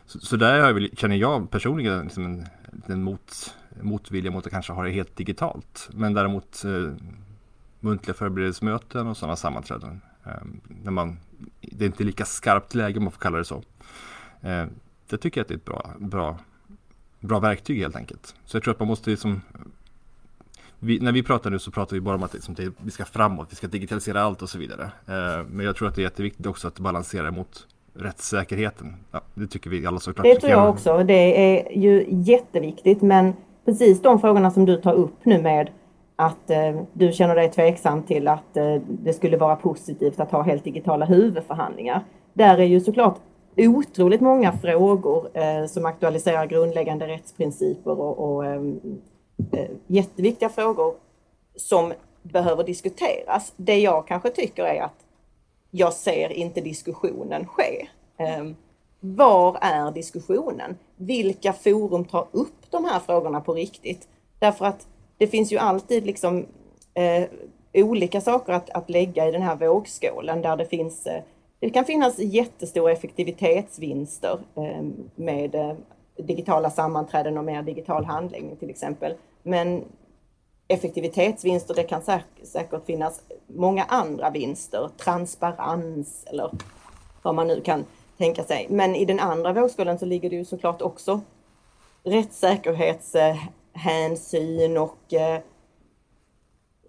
så, 0.07 0.19
så, 0.19 0.37
där 0.37 0.57
jag, 0.57 0.89
känner 0.99 1.17
jag 1.17 1.51
personligen 1.51 2.03
liksom 2.03 2.25
en, 2.25 2.47
en 2.87 3.03
mot, 3.03 3.55
motvilja 3.81 4.31
mot 4.31 4.47
att 4.47 4.53
kanske 4.53 4.73
ha 4.73 4.83
det 4.83 4.91
helt 4.91 5.17
digitalt. 5.17 5.89
Men 5.93 6.15
däremot 6.15 6.65
eh, 6.65 6.93
muntliga 7.81 8.15
förberedelsemöten 8.15 9.07
och 9.07 9.17
sådana 9.17 9.37
sammanträden. 9.37 10.01
Eh, 10.25 10.33
när 10.83 10.91
man, 10.91 11.19
det 11.61 11.85
är 11.85 11.87
inte 11.87 12.05
lika 12.05 12.25
skarpt 12.25 12.75
läge 12.75 12.99
om 12.99 13.05
man 13.05 13.13
får 13.13 13.21
kalla 13.21 13.39
det 13.39 13.45
så. 13.45 13.63
Eh, 14.41 14.67
det 15.09 15.19
tycker 15.19 15.41
jag 15.41 15.45
att 15.45 15.49
det 15.49 15.55
är 15.55 15.59
ett 15.59 15.65
bra, 15.65 15.91
bra, 15.99 16.39
bra 17.21 17.41
verktyg 17.41 17.79
helt 17.79 17.97
enkelt. 17.97 18.35
Så 18.45 18.57
jag 18.57 18.65
tror 18.65 18.75
att 18.75 18.81
man 18.81 18.89
måste 18.89 19.11
liksom 19.11 19.41
vi, 20.87 21.01
när 21.01 21.13
vi 21.13 21.23
pratar 21.23 21.51
nu 21.51 21.59
så 21.59 21.71
pratar 21.71 21.97
vi 21.97 22.01
bara 22.01 22.15
om 22.15 22.23
att 22.23 22.35
liksom, 22.35 22.55
vi 22.79 22.91
ska 22.91 23.05
framåt, 23.05 23.47
vi 23.51 23.57
ska 23.57 23.67
digitalisera 23.67 24.23
allt 24.23 24.43
och 24.43 24.49
så 24.49 24.59
vidare. 24.59 24.83
Eh, 24.83 25.47
men 25.51 25.67
jag 25.67 25.77
tror 25.77 25.89
att 25.89 25.95
det 25.95 26.01
är 26.01 26.05
jätteviktigt 26.05 26.47
också 26.47 26.69
att 26.69 26.79
balansera 26.79 27.31
mot 27.31 27.67
rättssäkerheten. 27.95 28.95
Ja, 29.13 29.21
det 29.35 29.47
tycker 29.47 29.71
vi 29.71 29.87
alla 29.87 30.01
såklart. 30.01 30.25
Det 30.25 30.41
tror 30.41 30.53
jag 30.53 30.71
också. 30.71 30.99
Det 30.99 31.59
är 31.59 31.79
ju 31.79 32.07
jätteviktigt. 32.09 33.03
Men 33.03 33.33
precis 33.65 34.03
de 34.03 34.21
frågorna 34.21 34.51
som 34.51 34.65
du 34.65 34.77
tar 34.77 34.95
upp 34.95 35.25
nu 35.25 35.43
med 35.43 35.71
att 36.17 36.51
eh, 36.51 36.81
du 36.93 37.13
känner 37.13 37.35
dig 37.35 37.51
tveksam 37.51 38.03
till 38.03 38.29
att 38.29 38.57
eh, 38.57 38.77
det 38.89 39.13
skulle 39.13 39.37
vara 39.37 39.57
positivt 39.57 40.21
att 40.21 40.31
ha 40.31 40.43
helt 40.43 40.65
digitala 40.65 41.05
huvudförhandlingar. 41.05 42.05
Där 42.33 42.59
är 42.59 42.65
ju 42.65 42.81
såklart 42.81 43.19
otroligt 43.57 44.21
många 44.21 44.53
frågor 44.53 45.29
eh, 45.35 45.67
som 45.67 45.87
aktualiserar 45.87 46.47
grundläggande 46.47 47.07
rättsprinciper 47.09 48.01
och, 48.01 48.35
och 48.35 48.47
eh, 48.47 48.61
Eh, 49.53 49.71
jätteviktiga 49.87 50.49
frågor 50.49 50.95
som 51.57 51.93
behöver 52.23 52.65
diskuteras. 52.65 53.53
Det 53.57 53.79
jag 53.79 54.07
kanske 54.07 54.31
tycker 54.31 54.65
är 54.65 54.83
att 54.83 55.05
jag 55.71 55.93
ser 55.93 56.33
inte 56.33 56.61
diskussionen 56.61 57.47
ske. 57.47 57.89
Eh, 58.17 58.45
var 59.01 59.59
är 59.61 59.91
diskussionen? 59.93 60.77
Vilka 60.97 61.53
forum 61.53 62.05
tar 62.05 62.29
upp 62.33 62.71
de 62.71 62.85
här 62.85 63.01
frågorna 63.01 63.41
på 63.41 63.55
riktigt? 63.55 64.09
Därför 64.39 64.65
att 64.65 64.87
det 65.19 65.27
finns 65.27 65.53
ju 65.53 65.59
alltid 65.59 66.07
liksom 66.07 66.47
eh, 66.95 67.29
olika 67.75 68.21
saker 68.21 68.53
att, 68.53 68.71
att 68.71 68.91
lägga 68.91 69.29
i 69.29 69.33
den 69.33 69.43
här 69.43 69.57
vågskålen 69.57 70.43
där 70.43 70.57
det 70.57 70.67
finns 70.67 71.07
eh, 71.07 71.23
det 71.61 71.71
kan 71.71 71.85
finnas 71.85 72.19
jättestora 72.19 72.93
effektivitetsvinster 72.93 74.39
ehm, 74.55 74.65
eh, 74.65 74.85
med 75.15 75.77
digitala 76.17 76.71
sammanträden 76.71 77.39
och 77.39 77.45
mer 77.45 77.63
digital 77.63 78.05
handläggning 78.05 78.57
till 78.57 78.71
exempel. 78.71 79.15
Men 79.43 79.85
effektivitetsvinster, 80.69 81.75
det 81.75 81.83
kan 81.83 82.03
säkert 82.43 82.87
finnas 82.87 83.21
många 83.47 83.85
andra 83.85 84.31
vinster, 84.31 84.91
transparens 84.97 86.25
eller 86.27 86.51
vad 87.23 87.35
man 87.35 87.47
nu 87.47 87.61
kan 87.61 87.85
tänka 88.19 88.45
sig. 88.45 88.67
Men 88.71 88.95
i 88.95 89.05
den 89.05 89.21
andra 89.21 89.53
vågskålen 89.53 89.99
så 89.99 90.07
ligger 90.07 90.31
det 90.31 90.37
ju 90.37 90.45
såklart 90.45 90.83
också 90.83 91.21
rättssäkerhetshänsyn 92.03 94.77
och 94.77 95.15
eh, 95.15 95.41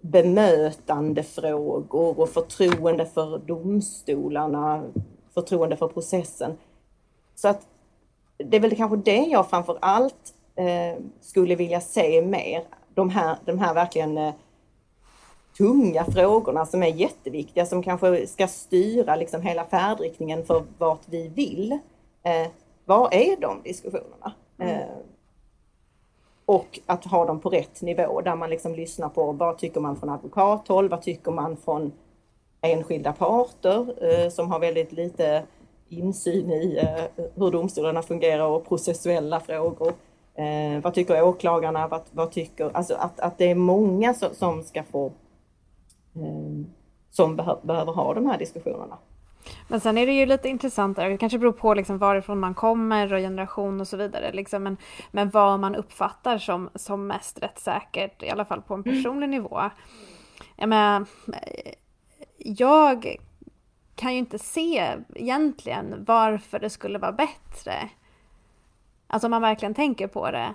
bemötandefrågor 0.00 2.20
och 2.20 2.28
förtroende 2.28 3.06
för 3.06 3.38
domstolarna, 3.38 4.84
förtroende 5.34 5.76
för 5.76 5.88
processen. 5.88 6.58
Så 7.34 7.48
att 7.48 7.66
det 8.38 8.56
är 8.56 8.60
väl 8.60 8.76
kanske 8.76 8.96
det 8.96 9.26
jag 9.30 9.50
framför 9.50 9.78
allt 9.80 10.34
eh, 10.56 11.02
skulle 11.20 11.54
vilja 11.54 11.80
se 11.80 12.22
mer. 12.22 12.62
De 12.94 13.10
här, 13.10 13.36
de 13.44 13.58
här 13.58 13.74
verkligen 13.74 14.18
eh, 14.18 14.34
tunga 15.58 16.04
frågorna 16.04 16.66
som 16.66 16.82
är 16.82 16.86
jätteviktiga, 16.86 17.66
som 17.66 17.82
kanske 17.82 18.26
ska 18.26 18.46
styra 18.48 19.16
liksom 19.16 19.42
hela 19.42 19.64
färdriktningen 19.64 20.44
för 20.44 20.64
vart 20.78 21.02
vi 21.06 21.28
vill. 21.28 21.72
Eh, 22.22 22.48
vad 22.84 23.14
är 23.14 23.40
de 23.40 23.62
diskussionerna? 23.62 24.32
Mm. 24.58 24.74
Eh, 24.74 24.86
och 26.46 26.80
att 26.86 27.04
ha 27.04 27.24
dem 27.24 27.40
på 27.40 27.50
rätt 27.50 27.82
nivå 27.82 28.20
där 28.20 28.36
man 28.36 28.50
liksom 28.50 28.74
lyssnar 28.74 29.08
på 29.08 29.32
vad 29.32 29.58
tycker 29.58 29.80
man 29.80 29.96
från 29.96 30.10
advokathåll, 30.10 30.88
vad 30.88 31.02
tycker 31.02 31.30
man 31.30 31.56
från 31.56 31.92
enskilda 32.60 33.12
parter 33.12 34.04
eh, 34.04 34.30
som 34.30 34.50
har 34.50 34.58
väldigt 34.58 34.92
lite 34.92 35.42
insyn 35.88 36.50
i 36.50 36.78
eh, 36.78 37.24
hur 37.34 37.50
domstolarna 37.50 38.02
fungerar 38.02 38.46
och 38.46 38.68
processuella 38.68 39.40
frågor. 39.40 39.92
Eh, 40.34 40.82
vad 40.82 40.94
tycker 40.94 41.22
åklagarna? 41.22 41.88
Vad, 41.88 42.02
vad 42.10 42.30
tycker, 42.32 42.70
alltså 42.74 42.94
att, 42.94 43.20
att 43.20 43.38
det 43.38 43.50
är 43.50 43.54
många 43.54 44.14
som, 44.14 44.34
som 44.34 44.62
ska 44.62 44.82
få 44.82 45.06
eh, 46.14 46.66
som 47.10 47.36
behö, 47.36 47.56
behöver 47.62 47.92
ha 47.92 48.14
de 48.14 48.26
här 48.26 48.38
diskussionerna. 48.38 48.98
Men 49.68 49.80
sen 49.80 49.98
är 49.98 50.06
det 50.06 50.12
ju 50.12 50.26
lite 50.26 50.48
intressantare, 50.48 51.08
det 51.08 51.18
kanske 51.18 51.38
beror 51.38 51.52
på 51.52 51.74
liksom 51.74 51.98
varifrån 51.98 52.40
man 52.40 52.54
kommer 52.54 53.12
och 53.12 53.20
generation 53.20 53.80
och 53.80 53.88
så 53.88 53.96
vidare. 53.96 54.32
Liksom, 54.32 54.62
men, 54.62 54.76
men 55.10 55.30
vad 55.30 55.60
man 55.60 55.74
uppfattar 55.74 56.38
som, 56.38 56.70
som 56.74 57.06
mest 57.06 57.42
rättssäkert, 57.42 58.22
i 58.22 58.30
alla 58.30 58.44
fall 58.44 58.62
på 58.62 58.74
en 58.74 58.82
mm. 58.82 58.96
personlig 58.96 59.26
mm. 59.26 59.30
nivå. 59.30 59.60
Jag, 60.56 60.68
menar, 60.68 61.06
jag 62.38 63.16
kan 63.98 64.12
ju 64.12 64.18
inte 64.18 64.38
se 64.38 64.96
egentligen 65.14 66.04
varför 66.06 66.58
det 66.58 66.70
skulle 66.70 66.98
vara 66.98 67.12
bättre. 67.12 67.90
Alltså 69.06 69.26
om 69.26 69.30
man 69.30 69.42
verkligen 69.42 69.74
tänker 69.74 70.06
på 70.06 70.30
det. 70.30 70.54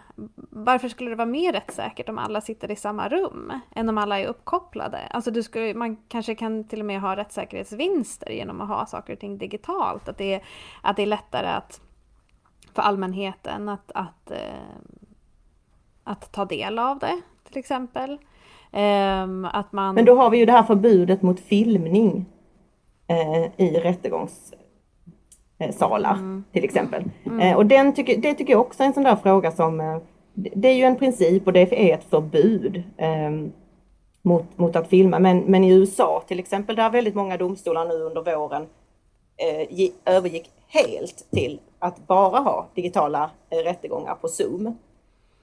Varför 0.50 0.90
skulle 0.90 1.10
det 1.10 1.16
vara 1.16 1.26
mer 1.26 1.54
rättssäkert 1.54 2.10
om 2.10 2.18
alla 2.18 2.42
sitter 2.42 2.72
i 2.72 2.76
samma 2.76 3.10
rum 3.10 3.54
än 3.76 3.90
om 3.90 3.98
alla 3.98 4.20
är 4.20 4.26
uppkopplade? 4.26 4.98
Alltså 5.10 5.32
du 5.32 5.44
skulle, 5.44 5.74
man 5.74 5.96
kanske 5.96 6.36
kan 6.36 6.64
till 6.64 6.80
och 6.80 6.86
med 6.86 7.02
ha 7.02 7.16
rättssäkerhetsvinster 7.16 8.30
genom 8.30 8.62
att 8.62 8.68
ha 8.68 8.86
saker 8.86 9.14
och 9.14 9.20
ting 9.20 9.38
digitalt. 9.38 10.10
Att 10.10 10.18
det 10.18 10.34
är, 10.34 10.44
att 10.82 10.96
det 10.96 11.02
är 11.02 11.08
lättare 11.08 11.48
att, 11.48 11.82
för 12.74 12.82
allmänheten 12.82 13.70
att, 13.70 13.92
att, 13.92 14.32
att, 14.32 14.40
att 16.04 16.32
ta 16.32 16.46
del 16.46 16.80
av 16.80 17.00
det 17.00 17.22
till 17.44 17.58
exempel. 17.58 18.18
Ehm, 18.72 19.46
att 19.46 19.72
man... 19.72 19.96
Men 19.96 20.06
då 20.06 20.16
har 20.16 20.30
vi 20.30 20.38
ju 20.38 20.46
det 20.46 20.52
här 20.52 20.64
förbudet 20.64 21.22
mot 21.22 21.40
filmning 21.40 22.26
eh, 23.08 23.44
i 23.58 23.80
rättegångssalar 23.80 26.14
mm. 26.14 26.44
till 26.52 26.64
exempel. 26.64 27.04
Mm. 27.26 27.40
Eh, 27.40 27.58
och 27.58 27.66
den 27.66 27.94
tycker, 27.94 28.18
det 28.18 28.34
tycker 28.34 28.54
jag 28.54 28.62
också 28.62 28.84
är 28.84 28.88
en 28.88 28.94
sån 28.94 29.04
där 29.04 29.16
fråga 29.16 29.52
som 29.52 29.82
eh, 29.82 29.98
det 30.34 30.68
är 30.68 30.74
ju 30.74 30.84
en 30.84 30.96
princip 30.96 31.48
och 31.48 31.54
det 31.54 31.90
är 31.90 31.94
ett 31.94 32.10
förbud 32.10 32.84
ehm, 32.98 33.52
mot, 34.22 34.58
mot 34.58 34.76
att 34.76 34.88
filma. 34.88 35.20
Men, 35.20 35.40
men 35.40 35.64
i 35.64 35.74
USA 35.74 36.24
till 36.28 36.40
exempel, 36.40 36.76
där 36.76 36.90
väldigt 36.90 37.16
många 37.16 37.38
domstolar 37.38 37.86
nu 37.86 37.94
under 37.94 38.36
våren 38.36 38.68
eh, 39.38 39.90
övergick 40.06 40.52
helt 40.68 41.32
till 41.32 41.60
att 41.80 42.08
bara 42.08 42.40
ha 42.40 42.68
digitala 42.76 43.32
eh, 43.50 43.58
rättegångar 43.58 44.16
på 44.16 44.28
Zoom. 44.28 44.78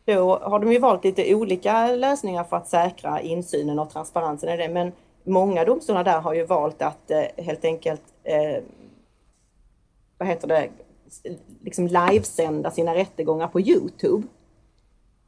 Då 0.04 0.38
har 0.42 0.58
de 0.58 0.72
ju 0.72 0.78
valt 0.78 1.04
lite 1.04 1.34
olika 1.34 1.86
lösningar 1.86 2.44
för 2.44 2.56
att 2.56 2.68
säkra 2.68 3.20
insynen 3.20 3.78
och 3.78 3.90
transparensen 3.90 4.48
i 4.48 4.56
det. 4.56 4.68
Men 4.68 4.92
många 5.24 5.64
domstolar 5.64 6.04
där 6.04 6.20
har 6.20 6.34
ju 6.34 6.44
valt 6.44 6.82
att 6.82 7.10
eh, 7.10 7.44
helt 7.44 7.64
enkelt, 7.64 8.02
eh, 8.24 8.62
vad 10.18 10.28
heter 10.28 10.48
det, 10.48 10.68
liksom 11.64 11.86
livesända 11.86 12.70
sina 12.70 12.94
rättegångar 12.94 13.48
på 13.48 13.60
Youtube. 13.60 14.26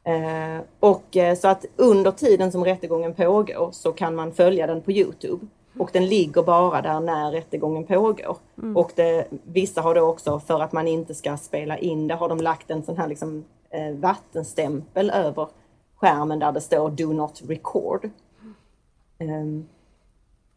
Eh, 0.05 0.61
och 0.81 1.16
så 1.38 1.48
att 1.48 1.64
under 1.76 2.11
tiden 2.11 2.52
som 2.52 2.64
rättegången 2.64 3.14
pågår 3.14 3.70
så 3.72 3.92
kan 3.92 4.14
man 4.14 4.33
följa 4.33 4.66
den 4.66 4.83
på 4.83 4.92
Youtube. 4.92 5.46
Och 5.78 5.90
den 5.92 6.07
ligger 6.07 6.42
bara 6.42 6.83
där 6.83 7.00
när 7.00 7.33
rättegången 7.33 7.85
pågår. 7.85 8.37
Mm. 8.59 8.76
Och 8.76 8.92
det, 8.94 9.26
vissa 9.44 9.81
har 9.81 9.94
då 9.94 10.00
också, 10.00 10.40
för 10.40 10.61
att 10.61 10.72
man 10.72 10.88
inte 10.88 11.14
ska 11.14 11.37
spela 11.37 11.78
in 11.78 12.09
det, 12.09 12.14
har 12.14 12.28
de 12.28 12.38
lagt 12.38 12.70
en 12.70 12.83
sån 12.83 12.96
här 12.96 13.09
liksom, 13.09 13.44
eh, 13.70 13.94
vattenstämpel 13.94 15.11
över 15.11 15.48
skärmen 15.96 16.38
där 16.38 16.52
det 16.52 16.61
står 16.61 16.90
Do 16.90 17.12
not 17.12 17.42
record. 17.48 18.11
Um, 19.20 19.68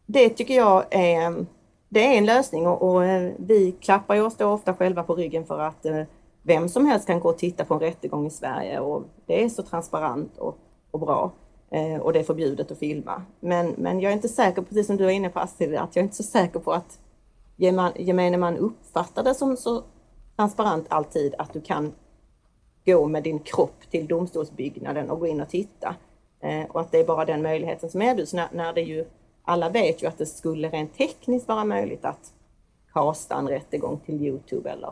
det 0.06 0.28
tycker 0.28 0.54
jag 0.54 0.84
är, 0.90 1.46
det 1.88 2.06
är 2.06 2.18
en 2.18 2.26
lösning 2.26 2.66
och, 2.66 2.82
och 2.82 3.04
eh, 3.04 3.32
vi 3.38 3.72
klappar 3.72 4.14
ju 4.14 4.20
oss 4.20 4.36
då 4.36 4.46
ofta 4.46 4.74
själva 4.74 5.02
på 5.02 5.14
ryggen 5.14 5.46
för 5.46 5.58
att 5.58 5.86
eh, 5.86 6.02
vem 6.42 6.68
som 6.68 6.86
helst 6.86 7.06
kan 7.06 7.20
gå 7.20 7.28
och 7.28 7.38
titta 7.38 7.64
på 7.64 7.74
en 7.74 7.80
rättegång 7.80 8.26
i 8.26 8.30
Sverige 8.30 8.80
och 8.80 9.02
det 9.26 9.44
är 9.44 9.48
så 9.48 9.62
transparent 9.62 10.38
och, 10.38 10.58
och 10.90 11.00
bra. 11.00 11.32
Eh, 11.70 12.00
och 12.00 12.12
det 12.12 12.18
är 12.18 12.24
förbjudet 12.24 12.70
att 12.70 12.78
filma. 12.78 13.22
Men, 13.40 13.74
men 13.78 14.00
jag 14.00 14.10
är 14.10 14.16
inte 14.16 14.28
säker, 14.28 14.62
precis 14.62 14.86
som 14.86 14.96
du 14.96 15.04
var 15.04 15.10
inne 15.10 15.28
på 15.28 15.40
Astrid, 15.40 15.74
att 15.74 15.96
jag 15.96 16.02
är 16.02 16.04
inte 16.04 16.16
så 16.16 16.22
säker 16.22 16.60
på 16.60 16.72
att 16.72 16.98
gemene 17.96 18.36
man 18.36 18.56
uppfattar 18.56 19.24
det 19.24 19.34
som 19.34 19.56
så 19.56 19.82
transparent 20.36 20.86
alltid 20.88 21.34
att 21.38 21.52
du 21.52 21.60
kan 21.60 21.92
gå 22.86 23.08
med 23.08 23.22
din 23.22 23.38
kropp 23.38 23.90
till 23.90 24.06
domstolsbyggnaden 24.06 25.10
och 25.10 25.20
gå 25.20 25.26
in 25.26 25.40
och 25.40 25.48
titta. 25.48 25.94
Eh, 26.40 26.64
och 26.68 26.80
att 26.80 26.92
det 26.92 26.98
är 26.98 27.06
bara 27.06 27.24
den 27.24 27.42
möjligheten 27.42 27.90
som 27.90 28.02
erbjuds 28.02 28.32
när, 28.32 28.48
när 28.52 28.72
det 28.72 28.80
ju 28.80 29.04
alla 29.48 29.68
vet 29.68 30.02
ju 30.02 30.06
att 30.06 30.18
det 30.18 30.26
skulle 30.26 30.68
rent 30.68 30.94
tekniskt 30.94 31.48
vara 31.48 31.64
möjligt 31.64 32.04
att 32.04 32.32
kasta 32.92 33.34
en 33.36 33.48
rättegång 33.48 34.00
till 34.06 34.26
Youtube 34.26 34.70
eller 34.70 34.90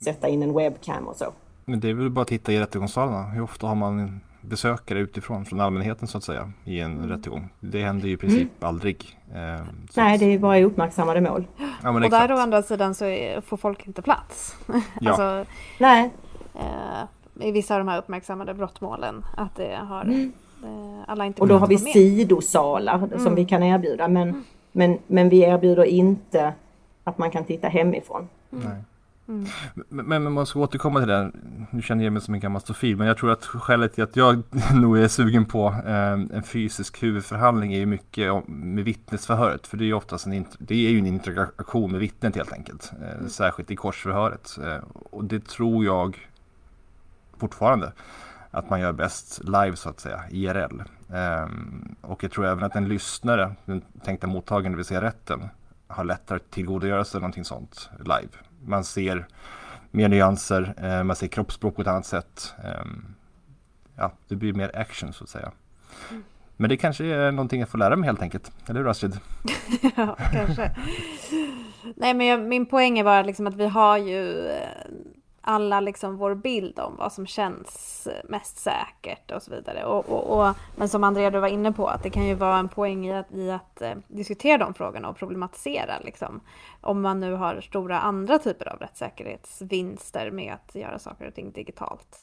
sätta 0.00 0.28
in 0.28 0.42
en 0.42 0.54
webcam 0.54 1.08
och 1.08 1.16
så. 1.16 1.32
Men 1.64 1.80
det 1.80 1.90
är 1.90 1.94
väl 1.94 2.10
bara 2.10 2.22
att 2.22 2.28
titta 2.28 2.52
i 2.52 2.60
rättegångssalarna. 2.60 3.22
Hur 3.22 3.42
ofta 3.42 3.66
har 3.66 3.74
man 3.74 4.20
besökare 4.40 4.98
utifrån, 4.98 5.44
från 5.44 5.60
allmänheten 5.60 6.08
så 6.08 6.18
att 6.18 6.24
säga, 6.24 6.52
i 6.64 6.80
en 6.80 6.98
mm. 6.98 7.08
rättegång? 7.08 7.48
Det 7.60 7.82
händer 7.82 8.06
ju 8.06 8.14
i 8.14 8.16
princip 8.16 8.40
mm. 8.40 8.68
aldrig. 8.68 9.18
Eh, 9.34 9.66
Nej, 9.96 10.18
det 10.18 10.24
är 10.24 10.38
bara 10.38 10.58
i 10.58 10.64
uppmärksamade 10.64 11.20
mål. 11.20 11.46
Ja, 11.82 11.90
och 11.90 12.10
där 12.10 12.32
å 12.32 12.36
andra 12.36 12.62
sidan 12.62 12.94
så 12.94 13.04
är, 13.04 13.40
får 13.40 13.56
folk 13.56 13.86
inte 13.86 14.02
plats. 14.02 14.56
Ja. 15.00 15.10
alltså, 15.10 15.52
Nej. 15.78 16.10
Eh, 16.54 17.46
I 17.46 17.52
vissa 17.52 17.74
av 17.74 17.80
de 17.80 17.88
här 17.88 17.98
uppmärksammade 17.98 18.54
brottmålen, 18.54 19.24
att 19.36 19.56
det 19.56 19.76
har 19.76 20.02
mm 20.02 20.32
alla 21.06 21.26
inte 21.26 21.42
och 21.42 21.48
då 21.48 21.58
har 21.58 21.66
vi 21.66 21.78
sidosalar 21.78 22.98
mm. 22.98 23.18
som 23.18 23.34
vi 23.34 23.44
kan 23.44 23.62
erbjuda 23.62 24.08
men, 24.08 24.28
mm. 24.28 24.44
men, 24.72 24.98
men 25.06 25.28
vi 25.28 25.40
erbjuder 25.40 25.84
inte 25.84 26.52
att 27.04 27.18
man 27.18 27.30
kan 27.30 27.44
titta 27.44 27.68
hemifrån. 27.68 28.28
Mm. 28.52 28.66
Mm. 29.28 29.46
Men, 29.88 30.22
men 30.22 30.32
man 30.32 30.46
ska 30.46 30.60
återkomma 30.60 30.98
till 30.98 31.08
det, 31.08 31.32
nu 31.70 31.82
känner 31.82 32.04
jag 32.04 32.12
mig 32.12 32.22
som 32.22 32.34
en 32.34 32.40
gammal 32.40 32.62
stofil, 32.62 32.96
men 32.96 33.06
jag 33.06 33.16
tror 33.16 33.30
att 33.30 33.44
skälet 33.44 33.94
till 33.94 34.04
att 34.04 34.16
jag 34.16 34.42
nog 34.74 34.98
är 34.98 35.08
sugen 35.08 35.44
på 35.44 35.66
eh, 35.86 36.12
en 36.12 36.42
fysisk 36.42 37.02
huvudförhandling 37.02 37.74
är 37.74 37.78
ju 37.78 37.86
mycket 37.86 38.48
med 38.48 38.84
vittnesförhöret. 38.84 39.66
För 39.66 39.76
det 39.76 39.84
är 39.84 39.86
ju 39.86 39.94
oftast 39.94 40.26
en, 40.26 40.44
det 40.58 40.74
är 40.74 40.90
ju 40.90 40.98
en 40.98 41.06
interaktion 41.06 41.90
med 41.90 42.00
vittnet 42.00 42.36
helt 42.36 42.52
enkelt. 42.52 42.92
Eh, 43.02 43.12
mm. 43.12 43.28
Särskilt 43.28 43.70
i 43.70 43.76
korsförhöret. 43.76 44.58
Eh, 44.64 44.84
och 44.92 45.24
det 45.24 45.48
tror 45.48 45.84
jag 45.84 46.28
fortfarande 47.36 47.92
att 48.50 48.70
man 48.70 48.80
gör 48.80 48.92
bäst 48.92 49.44
live 49.44 49.76
så 49.76 49.88
att 49.88 50.00
säga, 50.00 50.24
IRL. 50.30 50.80
Um, 50.80 51.16
ehm, 51.16 51.96
och 52.00 52.24
jag 52.24 52.32
tror 52.32 52.46
även 52.46 52.64
att 52.64 52.76
en 52.76 52.88
lyssnare, 52.88 53.54
den 53.64 53.82
tänkta 54.04 54.26
mottagaren, 54.26 54.72
det 54.72 54.76
vill 54.76 54.84
säga 54.84 55.02
rätten, 55.02 55.48
har 55.86 56.04
lättare 56.04 56.36
att 56.36 56.50
tillgodogöra 56.50 57.04
sig 57.04 57.20
någonting 57.20 57.44
sånt 57.44 57.90
live. 57.98 58.28
Man 58.64 58.84
ser 58.84 59.26
mer 59.90 60.08
nyanser, 60.08 60.74
eh, 60.76 61.04
man 61.04 61.16
ser 61.16 61.26
kroppsspråk 61.26 61.76
på 61.76 61.82
ett 61.82 61.88
annat 61.88 62.06
sätt. 62.06 62.54
Um, 62.82 63.14
ja, 63.96 64.12
det 64.28 64.36
blir 64.36 64.52
mer 64.52 64.70
action 64.74 65.12
så 65.12 65.24
att 65.24 65.30
säga. 65.30 65.52
Mm. 66.10 66.24
Men 66.56 66.70
det 66.70 66.76
kanske 66.76 67.04
är 67.04 67.32
någonting 67.32 67.60
jag 67.60 67.68
får 67.68 67.78
lära 67.78 67.96
mig 67.96 68.06
helt 68.06 68.22
enkelt. 68.22 68.52
Eller 68.68 68.80
hur 68.80 68.90
Astrid? 68.90 69.20
ja, 69.96 70.16
kanske. 70.32 70.76
Nej, 71.96 72.14
men 72.14 72.26
jag, 72.26 72.40
min 72.40 72.66
poäng 72.66 72.98
är 72.98 73.04
bara 73.04 73.22
liksom 73.22 73.46
att 73.46 73.54
vi 73.54 73.66
har 73.66 73.98
ju 73.98 74.46
eh, 74.46 74.68
alla 75.48 75.80
liksom 75.80 76.16
vår 76.16 76.34
bild 76.34 76.78
om 76.78 76.96
vad 76.96 77.12
som 77.12 77.26
känns 77.26 78.08
mest 78.24 78.58
säkert 78.58 79.30
och 79.30 79.42
så 79.42 79.50
vidare. 79.50 79.84
Och, 79.84 80.08
och, 80.08 80.38
och, 80.38 80.56
men 80.76 80.88
som 80.88 81.04
Andrea 81.04 81.30
du 81.30 81.40
var 81.40 81.48
inne 81.48 81.72
på, 81.72 81.86
att 81.86 82.02
det 82.02 82.10
kan 82.10 82.26
ju 82.26 82.34
vara 82.34 82.58
en 82.58 82.68
poäng 82.68 83.06
i 83.06 83.12
att, 83.12 83.32
i 83.32 83.50
att 83.50 83.82
eh, 83.82 83.94
diskutera 84.08 84.58
de 84.58 84.74
frågorna 84.74 85.08
och 85.08 85.16
problematisera. 85.16 85.98
Liksom. 86.04 86.40
Om 86.80 87.00
man 87.00 87.20
nu 87.20 87.32
har 87.32 87.60
stora 87.60 88.00
andra 88.00 88.38
typer 88.38 88.68
av 88.68 88.78
rättssäkerhetsvinster 88.78 90.30
med 90.30 90.54
att 90.54 90.74
göra 90.74 90.98
saker 90.98 91.28
och 91.28 91.34
ting 91.34 91.52
digitalt. 91.52 92.18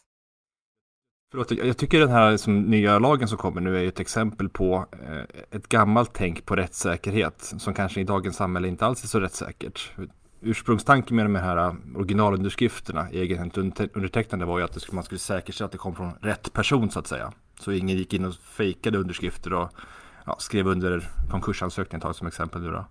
Förlåt, 1.31 1.51
jag 1.51 1.77
tycker 1.77 1.99
den 1.99 2.09
här 2.09 2.31
liksom, 2.31 2.61
nya 2.61 2.99
lagen 2.99 3.27
som 3.27 3.38
kommer 3.38 3.61
nu 3.61 3.83
är 3.83 3.88
ett 3.88 3.99
exempel 3.99 4.49
på 4.49 4.85
eh, 4.91 5.57
ett 5.57 5.69
gammalt 5.69 6.13
tänk 6.13 6.45
på 6.45 6.55
rättssäkerhet 6.55 7.53
som 7.57 7.73
kanske 7.73 8.01
i 8.01 8.03
dagens 8.03 8.35
samhälle 8.35 8.67
inte 8.67 8.85
alls 8.85 9.03
är 9.03 9.07
så 9.07 9.19
rättssäkert 9.19 9.91
ursprungstanken 10.41 11.15
med 11.15 11.26
de 11.26 11.36
här 11.36 11.58
äh, 11.58 11.74
originalunderskrifterna, 11.95 13.10
egenhändigt 13.10 13.95
undertecknande 13.95 14.45
var 14.45 14.60
ju 14.60 14.65
att 14.65 14.91
man 14.91 15.04
skulle 15.04 15.19
säkerställa 15.19 15.65
att 15.65 15.71
det 15.71 15.78
kom 15.78 15.95
från 15.95 16.13
rätt 16.21 16.54
person 16.54 16.91
så 16.91 17.00
att 17.00 17.08
säga. 17.08 17.34
Så 17.60 17.71
ingen 17.71 17.98
gick 17.98 18.13
in 18.13 18.26
och 18.26 18.36
fejkade 18.36 18.98
underskrifter 18.98 19.54
och 19.54 19.69
ja, 20.26 20.36
skrev 20.39 20.67
under 20.67 21.10
konkursansökningar, 21.30 22.02
tag 22.02 22.15
som 22.15 22.28
exempel 22.28 22.62
nu 22.62 22.71
då. 22.71 22.86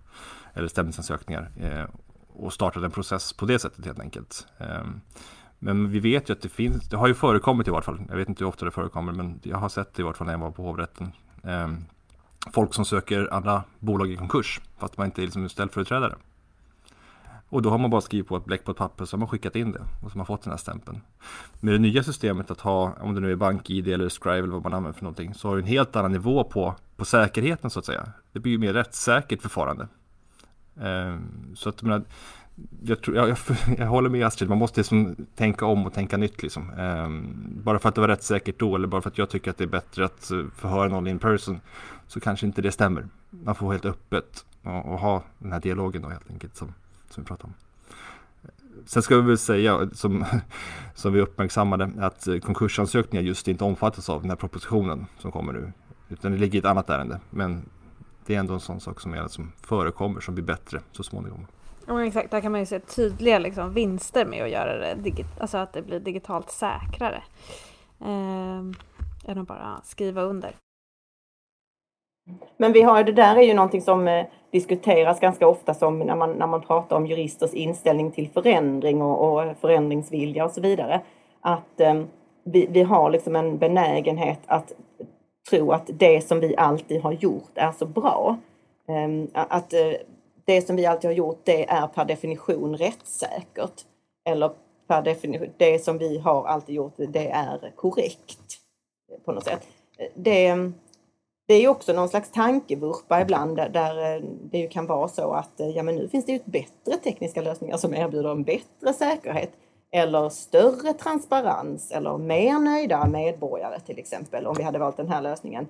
Eller 0.53 0.67
stämningsansökningar. 0.67 1.51
Eh, 1.59 1.85
och 2.27 2.53
startade 2.53 2.85
en 2.85 2.91
process 2.91 3.33
på 3.33 3.45
det 3.45 3.59
sättet 3.59 3.85
helt 3.85 3.99
enkelt. 3.99 4.47
Eh, 4.57 4.83
men 5.59 5.89
vi 5.89 5.99
vet 5.99 6.29
ju 6.29 6.33
att 6.33 6.41
det 6.41 6.49
finns, 6.49 6.89
det 6.89 6.97
har 6.97 7.07
ju 7.07 7.13
förekommit 7.13 7.67
i 7.67 7.71
vart 7.71 7.85
fall, 7.85 8.01
jag 8.09 8.17
vet 8.17 8.29
inte 8.29 8.43
hur 8.43 8.49
ofta 8.49 8.65
det 8.65 8.71
förekommer, 8.71 9.13
men 9.13 9.39
jag 9.43 9.57
har 9.57 9.69
sett 9.69 9.93
det 9.93 10.01
i 10.01 10.03
vart 10.03 10.17
fall 10.17 10.27
när 10.27 10.33
jag 10.33 10.39
var 10.39 10.51
på 10.51 10.63
hovrätten. 10.63 11.11
Eh, 11.43 11.67
folk 12.53 12.73
som 12.73 12.85
söker 12.85 13.33
andra 13.33 13.63
bolag 13.79 14.11
i 14.11 14.15
konkurs, 14.15 14.61
fast 14.77 14.97
man 14.97 15.05
inte 15.05 15.21
är 15.21 15.23
liksom 15.23 15.49
ställföreträdare. 15.49 16.15
Och 17.55 17.61
då 17.61 17.69
har 17.69 17.77
man 17.77 17.89
bara 17.89 18.01
skrivit 18.01 18.27
på 18.27 18.37
ett 18.37 18.45
bläck 18.45 18.63
på 18.63 18.71
ett 18.71 18.77
papper 18.77 19.05
så 19.05 19.15
har 19.15 19.19
man 19.19 19.27
skickat 19.27 19.55
in 19.55 19.71
det 19.71 19.79
och 19.79 20.11
så 20.11 20.15
har 20.15 20.17
man 20.17 20.25
fått 20.25 20.41
den 20.41 20.51
här 20.51 20.57
stämpeln. 20.57 21.01
Med 21.59 21.73
det 21.73 21.79
nya 21.79 22.03
systemet 22.03 22.51
att 22.51 22.61
ha, 22.61 22.93
om 23.01 23.15
det 23.15 23.21
nu 23.21 23.31
är 23.31 23.35
BankID 23.35 23.87
eller 23.87 24.09
Scribe 24.09 24.37
eller 24.37 24.47
vad 24.47 24.63
man 24.63 24.73
använder 24.73 24.97
för 24.97 25.03
någonting, 25.03 25.33
så 25.33 25.47
har 25.47 25.55
du 25.55 25.61
en 25.61 25.67
helt 25.67 25.95
annan 25.95 26.11
nivå 26.11 26.43
på, 26.43 26.75
på 26.95 27.05
säkerheten 27.05 27.69
så 27.69 27.79
att 27.79 27.85
säga. 27.85 28.07
Det 28.31 28.39
blir 28.39 28.51
ju 28.51 28.57
mer 28.57 28.73
rättssäkert 28.73 29.41
förfarande. 29.41 29.87
Ehm, 30.81 31.55
så 31.55 31.69
att 31.69 31.81
menar, 31.81 32.03
jag, 32.81 33.01
tror, 33.01 33.17
jag, 33.17 33.29
jag, 33.29 33.37
jag, 33.77 33.87
håller 33.87 34.09
med 34.09 34.25
Astrid, 34.25 34.49
man 34.49 34.57
måste 34.57 34.79
liksom 34.79 35.15
tänka 35.35 35.65
om 35.65 35.85
och 35.85 35.93
tänka 35.93 36.17
nytt. 36.17 36.43
Liksom. 36.43 36.69
Ehm, 36.69 37.33
bara 37.63 37.79
för 37.79 37.89
att 37.89 37.95
det 37.95 38.01
var 38.01 38.07
rättssäkert 38.07 38.59
då 38.59 38.75
eller 38.75 38.87
bara 38.87 39.01
för 39.01 39.09
att 39.09 39.17
jag 39.17 39.29
tycker 39.29 39.51
att 39.51 39.57
det 39.57 39.63
är 39.63 39.67
bättre 39.67 40.05
att 40.05 40.31
förhöra 40.55 40.87
någon 40.87 41.07
in 41.07 41.19
person 41.19 41.59
så 42.07 42.19
kanske 42.19 42.45
inte 42.45 42.61
det 42.61 42.71
stämmer. 42.71 43.07
Man 43.29 43.55
får 43.55 43.71
helt 43.71 43.85
öppet 43.85 44.45
och, 44.63 44.85
och 44.85 44.99
ha 44.99 45.23
den 45.39 45.51
här 45.51 45.59
dialogen 45.59 46.01
då 46.01 46.09
helt 46.09 46.31
enkelt 46.31 46.55
som, 46.55 46.73
som 47.15 47.23
vi 47.23 47.27
pratade 47.27 47.47
om. 47.47 47.53
Sen 48.85 49.03
ska 49.03 49.15
vi 49.15 49.21
väl 49.21 49.37
säga, 49.37 49.89
som, 49.93 50.25
som 50.95 51.13
vi 51.13 51.21
uppmärksammade, 51.21 51.91
att 51.99 52.27
konkursansökningar 52.43 53.23
just 53.23 53.47
inte 53.47 53.63
omfattas 53.63 54.09
av 54.09 54.21
den 54.21 54.29
här 54.29 54.37
propositionen 54.37 55.05
som 55.19 55.31
kommer 55.31 55.53
nu. 55.53 55.71
Utan 56.09 56.31
det 56.31 56.37
ligger 56.37 56.55
i 56.55 56.59
ett 56.59 56.65
annat 56.65 56.89
ärende. 56.89 57.19
Men 57.29 57.69
det 58.25 58.35
är 58.35 58.39
ändå 58.39 58.53
en 58.53 58.59
sån 58.59 58.79
sak 58.79 59.01
som, 59.01 59.13
är, 59.13 59.27
som 59.27 59.51
förekommer 59.61 60.21
som 60.21 60.35
blir 60.35 60.45
bättre 60.45 60.81
så 60.91 61.03
småningom. 61.03 61.47
Ja 61.87 62.05
exakt, 62.05 62.31
där 62.31 62.41
kan 62.41 62.51
man 62.51 62.61
ju 62.61 62.65
se 62.65 62.79
tydliga 62.79 63.39
liksom, 63.39 63.73
vinster 63.73 64.25
med 64.25 64.43
att 64.43 64.49
göra 64.49 64.77
det, 64.77 64.95
digit 65.01 65.27
alltså 65.39 65.57
att 65.57 65.73
det 65.73 65.81
blir 65.81 65.99
digitalt 65.99 66.51
säkrare. 66.51 67.23
Eh, 68.01 68.59
än 69.27 69.37
att 69.37 69.47
bara 69.47 69.81
skriva 69.83 70.21
under. 70.21 70.55
Men 72.57 72.73
vi 72.73 72.81
har 72.81 73.03
det 73.03 73.11
där 73.11 73.35
är 73.35 73.41
ju 73.41 73.53
någonting 73.53 73.81
som 73.81 74.07
eh, 74.07 74.25
diskuteras 74.51 75.19
ganska 75.19 75.47
ofta 75.47 75.73
som 75.73 75.99
när 75.99 76.15
man, 76.15 76.31
när 76.31 76.47
man 76.47 76.61
pratar 76.61 76.95
om 76.95 77.07
juristers 77.07 77.53
inställning 77.53 78.11
till 78.11 78.29
förändring 78.29 79.01
och, 79.01 79.33
och 79.33 79.57
förändringsvilja 79.61 80.45
och 80.45 80.51
så 80.51 80.61
vidare. 80.61 81.01
Att 81.41 81.79
eh, 81.79 82.01
vi, 82.43 82.67
vi 82.69 82.81
har 82.83 83.09
liksom 83.09 83.35
en 83.35 83.57
benägenhet 83.57 84.39
att 84.45 84.73
tro 85.49 85.71
att 85.71 85.89
det 85.93 86.21
som 86.21 86.39
vi 86.39 86.55
alltid 86.57 87.01
har 87.01 87.11
gjort 87.11 87.51
är 87.55 87.71
så 87.71 87.85
bra. 87.85 88.37
Eh, 88.87 89.27
att 89.33 89.73
eh, 89.73 89.91
det 90.45 90.61
som 90.61 90.75
vi 90.75 90.85
alltid 90.85 91.09
har 91.09 91.15
gjort 91.15 91.41
det 91.43 91.69
är 91.69 91.87
per 91.87 92.05
definition 92.05 92.77
rättssäkert. 92.77 93.85
Eller 94.29 94.51
per 94.87 95.01
definition, 95.01 95.49
det 95.57 95.83
som 95.83 95.97
vi 95.97 96.17
har 96.17 96.45
alltid 96.45 96.75
gjort 96.75 96.93
det 96.97 97.29
är 97.29 97.71
korrekt. 97.75 98.59
Eh, 99.11 99.19
på 99.25 99.31
något 99.31 99.43
sätt. 99.43 99.67
Eh, 99.97 100.07
det, 100.15 100.71
det 101.47 101.53
är 101.53 101.67
också 101.67 101.93
någon 101.93 102.09
slags 102.09 102.31
tankevurpa 102.31 103.21
ibland 103.21 103.57
där, 103.57 103.69
där 103.69 104.21
det 104.51 104.57
ju 104.57 104.67
kan 104.67 104.85
vara 104.85 105.07
så 105.07 105.31
att 105.31 105.51
ja, 105.75 105.83
men 105.83 105.95
nu 105.95 106.07
finns 106.07 106.25
det 106.25 106.31
ju 106.31 106.39
bättre 106.45 106.97
tekniska 107.03 107.41
lösningar 107.41 107.77
som 107.77 107.93
erbjuder 107.93 108.31
en 108.31 108.43
bättre 108.43 108.93
säkerhet 108.93 109.51
eller 109.91 110.29
större 110.29 110.93
transparens 110.93 111.91
eller 111.91 112.17
mer 112.17 112.59
nöjda 112.59 113.07
medborgare 113.07 113.79
till 113.79 113.99
exempel 113.99 114.47
om 114.47 114.55
vi 114.57 114.63
hade 114.63 114.79
valt 114.79 114.97
den 114.97 115.09
här 115.09 115.21
lösningen. 115.21 115.67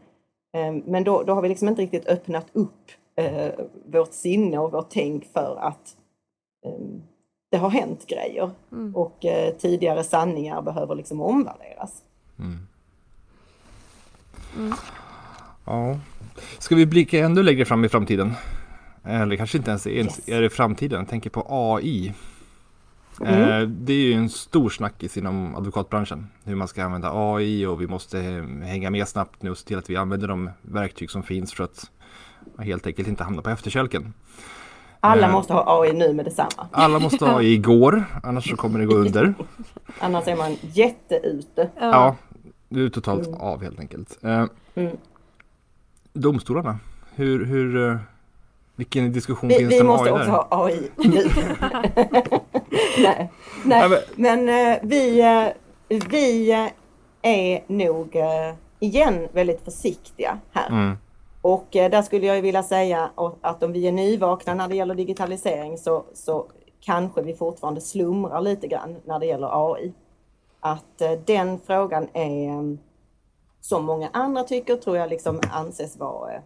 Ehm, 0.54 0.84
men 0.86 1.04
då, 1.04 1.24
då 1.24 1.34
har 1.34 1.42
vi 1.42 1.50
liksom 1.50 1.68
inte 1.68 1.82
riktigt 1.82 2.08
öppnat 2.08 2.48
upp 2.54 2.92
eh, 3.16 3.52
vårt 3.86 4.14
sinne 4.14 4.58
och 4.58 4.72
vårt 4.72 4.90
tänk 4.90 5.26
för 5.26 5.58
att 5.62 5.98
eh, 6.66 6.86
det 7.52 7.58
har 7.58 7.70
hänt 7.70 8.08
grejer 8.08 8.52
mm. 8.72 8.96
och 8.96 9.26
eh, 9.26 9.54
tidigare 9.54 10.04
sanningar 10.04 10.62
behöver 10.62 10.96
liksom 10.96 11.22
omvärderas. 11.22 12.04
Mm. 12.40 12.68
Mm. 14.58 14.74
Ja. 15.66 16.00
Ska 16.60 16.76
vi 16.76 16.86
blicka 16.86 17.20
ännu 17.20 17.44
längre 17.44 17.66
fram 17.66 17.86
i 17.86 17.90
framtiden? 17.90 18.34
Eller 19.04 19.36
kanske 19.36 19.58
inte 19.58 19.70
ens 19.70 19.88
yes. 19.88 20.30
är 20.30 20.42
det 20.42 20.50
framtiden? 20.50 21.00
Jag 21.00 21.10
tänker 21.10 21.30
på 21.30 21.46
AI. 21.50 22.14
Mm. 23.22 23.42
Eh, 23.42 23.68
det 23.68 23.94
är 23.94 23.98
ju 23.98 24.14
en 24.14 24.30
stor 24.30 24.70
snackis 24.70 25.18
inom 25.18 25.56
advokatbranschen. 25.56 26.28
Hur 26.44 26.56
man 26.56 26.68
ska 26.68 26.84
använda 26.84 27.12
AI 27.14 27.66
och 27.66 27.82
vi 27.82 27.88
måste 27.88 28.20
hänga 28.64 28.90
med 28.90 29.08
snabbt 29.08 29.42
nu 29.42 29.50
och 29.50 29.58
se 29.58 29.68
till 29.68 29.78
att 29.78 29.90
vi 29.90 29.96
använder 29.96 30.28
de 30.28 30.50
verktyg 30.62 31.12
som 31.12 31.24
finns 31.24 31.54
för 31.54 31.64
att 31.64 31.92
helt 32.60 32.88
enkelt 32.88 33.08
inte 33.08 33.24
hamna 33.24 33.42
på 33.42 33.50
efterkälken. 33.50 34.14
Alla 35.00 35.28
eh, 35.28 35.32
måste 35.32 35.54
ha 35.54 35.82
AI 35.82 35.94
nu 35.94 36.14
med 36.14 36.26
detsamma. 36.26 36.68
Alla 36.72 37.00
måste 37.00 37.26
ha 37.26 37.38
AI 37.38 37.54
igår, 37.54 38.06
annars 38.24 38.50
så 38.50 38.56
kommer 38.56 38.80
det 38.80 38.86
gå 38.86 38.96
under. 38.96 39.34
annars 40.00 40.28
är 40.28 40.36
man 40.36 40.58
jätteute. 40.62 41.70
Ja, 41.80 42.16
du 42.70 42.86
är 42.86 42.90
totalt 42.90 43.28
mm. 43.28 43.40
av 43.40 43.64
helt 43.64 43.80
enkelt. 43.80 44.24
Eh, 44.24 44.46
mm. 44.76 44.98
Domstolarna, 46.16 46.80
hur, 47.16 47.46
hur, 47.46 48.00
vilken 48.76 49.12
diskussion 49.12 49.50
vi, 49.50 49.56
finns 49.56 49.70
det 49.70 49.82
om 49.82 49.90
AI 49.90 49.98
där? 49.98 50.04
Vi 50.04 50.10
måste 50.10 50.32
också 50.32 50.32
ha 50.32 50.66
AI 50.66 50.90
nu. 50.96 51.24
nej, 53.04 53.32
nej. 53.66 54.04
men 54.16 54.50
äh, 54.50 54.78
vi, 54.84 55.22
äh, 55.22 55.98
vi 56.10 56.52
är 57.22 57.64
nog 57.68 58.16
igen 58.80 59.28
väldigt 59.32 59.62
försiktiga 59.62 60.40
här. 60.52 60.70
Mm. 60.70 60.98
Och 61.42 61.68
där 61.72 62.02
skulle 62.02 62.26
jag 62.26 62.42
vilja 62.42 62.64
säga 62.64 63.10
att 63.42 63.64
om 63.64 63.74
vi 63.74 63.88
är 63.88 63.92
nyvakna 63.92 64.54
när 64.54 64.68
det 64.68 64.76
gäller 64.76 64.96
digitalisering 64.96 65.78
så, 65.78 66.06
så 66.14 66.46
kanske 66.82 67.22
vi 67.22 67.34
fortfarande 67.34 67.82
slumrar 67.82 68.42
lite 68.42 68.68
grann 68.68 68.96
när 69.06 69.20
det 69.20 69.26
gäller 69.26 69.74
AI. 69.74 69.94
Att 70.60 71.02
den 71.26 71.60
frågan 71.66 72.08
är, 72.14 72.78
som 73.68 73.86
många 73.86 74.10
andra 74.14 74.44
tycker, 74.44 74.76
tror 74.76 74.98
jag 74.98 75.10
liksom 75.10 75.42
anses 75.52 75.98
vara 75.98 76.42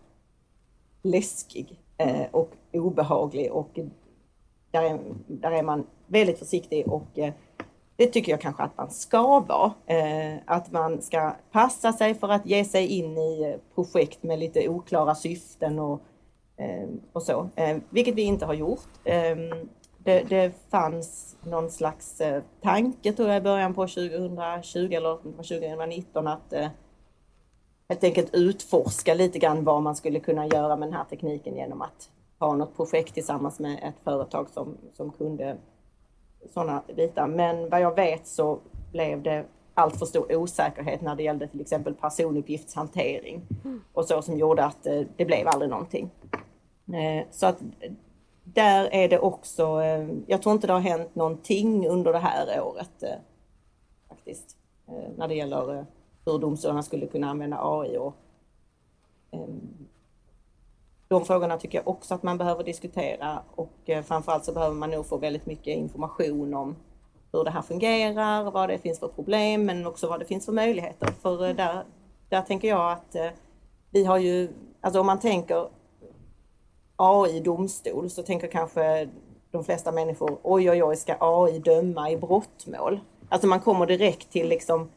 läskig 1.01 1.79
eh, 1.97 2.25
och 2.32 2.51
obehaglig 2.73 3.51
och 3.51 3.79
där 4.71 4.84
är, 4.84 4.99
där 5.27 5.51
är 5.51 5.63
man 5.63 5.88
väldigt 6.08 6.39
försiktig 6.39 6.88
och 6.88 7.19
eh, 7.19 7.34
det 7.95 8.08
tycker 8.08 8.32
jag 8.32 8.41
kanske 8.41 8.63
att 8.63 8.77
man 8.77 8.89
ska 8.89 9.39
vara. 9.39 9.73
Eh, 9.86 10.38
att 10.45 10.71
man 10.71 11.01
ska 11.01 11.36
passa 11.51 11.93
sig 11.93 12.15
för 12.15 12.29
att 12.29 12.45
ge 12.45 12.65
sig 12.65 12.88
in 12.88 13.17
i 13.17 13.58
projekt 13.75 14.23
med 14.23 14.39
lite 14.39 14.69
oklara 14.69 15.15
syften 15.15 15.79
och, 15.79 16.01
och 17.13 17.23
så, 17.23 17.49
vilket 17.89 18.15
vi 18.15 18.21
inte 18.21 18.45
har 18.45 18.53
gjort. 18.53 18.88
Det, 19.03 20.23
det, 20.29 20.51
fanns 20.69 21.36
någon 21.43 21.69
slags 21.69 22.21
tanke 22.62 23.13
tror 23.13 23.29
jag 23.29 23.38
i 23.38 23.41
början 23.41 23.73
på 23.73 23.88
2020 23.88 24.93
eller 24.93 25.17
2019 25.17 26.27
att 26.27 26.53
helt 27.89 28.04
enkelt 28.04 28.36
utforska 28.36 29.13
lite 29.13 29.39
grann 29.39 29.63
vad 29.63 29.82
man 29.82 29.95
skulle 29.95 30.19
kunna 30.19 30.47
göra 30.47 30.75
med 30.75 30.88
den 30.88 30.93
här 30.93 31.04
tekniken 31.04 31.56
genom 31.56 31.82
att 31.82 32.10
ha 32.39 32.56
något 32.56 32.75
projekt 32.75 33.13
tillsammans 33.13 33.60
med 33.60 33.80
ett 33.84 34.04
företag 34.04 34.49
som, 34.49 34.78
som 34.93 35.12
kunde 35.12 35.58
sådana 36.54 36.84
bitar. 36.95 37.28
Men 37.28 37.69
vad 37.69 37.82
jag 37.82 37.95
vet 37.95 38.28
så 38.28 38.60
blev 38.91 39.23
det 39.23 39.45
allt 39.73 39.99
för 39.99 40.06
stor 40.06 40.36
osäkerhet 40.36 41.02
när 41.02 41.15
det 41.15 41.23
gällde 41.23 41.47
till 41.47 41.62
exempel 41.62 41.93
personuppgiftshantering 41.93 43.41
och 43.93 44.06
så 44.06 44.21
som 44.21 44.38
gjorde 44.38 44.65
att 44.65 44.86
eh, 44.86 45.02
det 45.15 45.25
blev 45.25 45.47
aldrig 45.47 45.69
någonting. 45.69 46.10
Eh, 46.88 47.25
så 47.32 47.45
att 47.45 47.58
där 48.43 48.89
är 48.93 49.10
det 49.10 49.19
också, 49.19 49.82
eh, 49.82 50.08
jag 50.28 50.41
tror 50.41 50.56
inte 50.56 50.67
det 50.67 50.73
har 50.73 50.80
hänt 50.80 51.15
någonting 51.15 51.88
under 51.88 52.13
det 52.13 52.19
här 52.19 52.62
året 52.62 53.04
faktiskt 54.10 54.56
när 55.17 55.28
det 55.28 55.36
gäller 55.36 55.86
hur 56.32 56.39
domstolarna 56.39 56.84
skulle 56.84 57.08
kunna 57.08 57.30
använda 57.30 57.58
AI. 57.62 57.98
Och, 57.98 58.13
um, 59.32 59.88
de 61.08 61.26
frågorna 61.26 61.58
tycker 61.58 61.78
jag 61.78 61.88
också 61.88 62.13
att 62.13 62.24
man 62.24 62.38
behöver 62.38 62.63
diskutera 62.63 63.39
och 63.56 63.74
eh, 63.86 64.04
framförallt 64.04 64.46
så 64.46 64.54
behöver 64.54 64.76
man 64.76 64.89
nog 64.89 65.06
få 65.06 65.18
väldigt 65.18 65.46
mycket 65.46 65.78
information 65.78 66.54
om 66.54 66.76
hur 67.32 67.44
det 67.44 67.52
här 67.52 67.62
fungerar, 67.62 68.52
vad 68.52 68.70
det 68.70 68.78
finns 68.78 69.00
för 69.00 69.08
problem 69.08 69.65
men 69.65 69.86
också 69.86 70.08
vad 70.08 70.20
det 70.20 70.26
finns 70.26 70.46
för 70.46 70.52
möjligheter. 70.52 71.08
För 71.22 71.48
eh, 71.48 71.56
där, 71.56 71.84
där 72.30 72.42
tänker 72.42 72.68
jag 72.68 72.92
att 72.92 73.15
eh, 73.15 73.30
vi 73.89 74.06
har 74.06 74.18
ju, 74.18 74.50
alltså 74.82 75.00
om 75.00 75.06
man 75.06 75.20
tänker 75.20 75.70
AI 76.96 77.39
domstol 77.39 78.10
så 78.10 78.24
tänker 78.24 78.48
kanske 78.48 79.10
de 79.52 79.63
flesta 79.63 79.92
människor 79.92 80.38
oj 80.44 80.72
oj 80.72 80.84
oj 80.84 80.96
ska 80.96 81.15
AI 81.20 81.60
döma 81.60 82.12
i 82.12 82.18
brottmål? 82.18 83.00
Alltså 83.30 83.48
man 83.48 83.60
kommer 83.60 83.86
direkt 83.86 84.32
till 84.32 84.50
liksom 84.50 84.89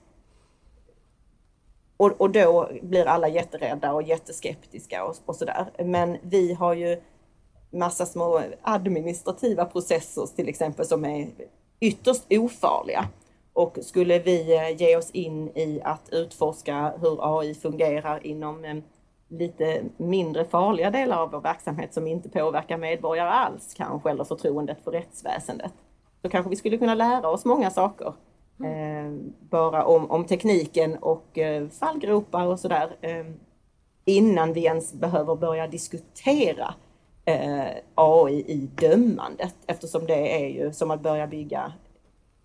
och, 2.02 2.20
och 2.20 2.30
då 2.30 2.68
blir 2.82 3.06
alla 3.06 3.28
jätterädda 3.28 3.92
och 3.92 4.02
jätteskeptiska 4.02 5.04
och, 5.04 5.16
och 5.26 5.36
sådär. 5.36 5.66
Men 5.78 6.18
vi 6.22 6.52
har 6.52 6.74
ju 6.74 7.00
massa 7.70 8.06
små 8.06 8.40
administrativa 8.62 9.64
processer 9.64 10.26
till 10.36 10.48
exempel 10.48 10.86
som 10.86 11.04
är 11.04 11.28
ytterst 11.80 12.22
ofarliga. 12.30 13.08
Och 13.52 13.78
skulle 13.82 14.18
vi 14.18 14.56
eh, 14.56 14.76
ge 14.76 14.96
oss 14.96 15.10
in 15.10 15.48
i 15.48 15.80
att 15.84 16.08
utforska 16.12 16.92
hur 17.00 17.38
AI 17.38 17.54
fungerar 17.54 18.26
inom 18.26 18.64
eh, 18.64 18.76
lite 19.28 19.82
mindre 19.96 20.44
farliga 20.44 20.90
delar 20.90 21.18
av 21.18 21.30
vår 21.30 21.40
verksamhet 21.40 21.94
som 21.94 22.06
inte 22.06 22.28
påverkar 22.28 22.78
medborgare 22.78 23.30
alls 23.30 23.74
kanske, 23.76 24.10
eller 24.10 24.24
förtroendet 24.24 24.84
för 24.84 24.90
rättsväsendet. 24.90 25.72
Så 26.22 26.28
kanske 26.28 26.50
vi 26.50 26.56
skulle 26.56 26.78
kunna 26.78 26.94
lära 26.94 27.28
oss 27.28 27.44
många 27.44 27.70
saker. 27.70 28.14
Eh, 28.64 29.12
bara 29.50 29.84
om, 29.84 30.10
om 30.10 30.24
tekniken 30.24 30.96
och 30.96 31.38
eh, 31.38 31.68
fallgropar 31.68 32.46
och 32.46 32.60
sådär. 32.60 32.96
Eh, 33.00 33.26
innan 34.04 34.52
vi 34.52 34.64
ens 34.64 34.92
behöver 34.92 35.36
börja 35.36 35.66
diskutera 35.68 36.74
eh, 37.24 37.76
AI 37.94 38.44
i 38.46 38.68
dömandet 38.74 39.54
eftersom 39.66 40.06
det 40.06 40.44
är 40.44 40.48
ju 40.48 40.72
som 40.72 40.90
att 40.90 41.02
börja 41.02 41.26
bygga, 41.26 41.72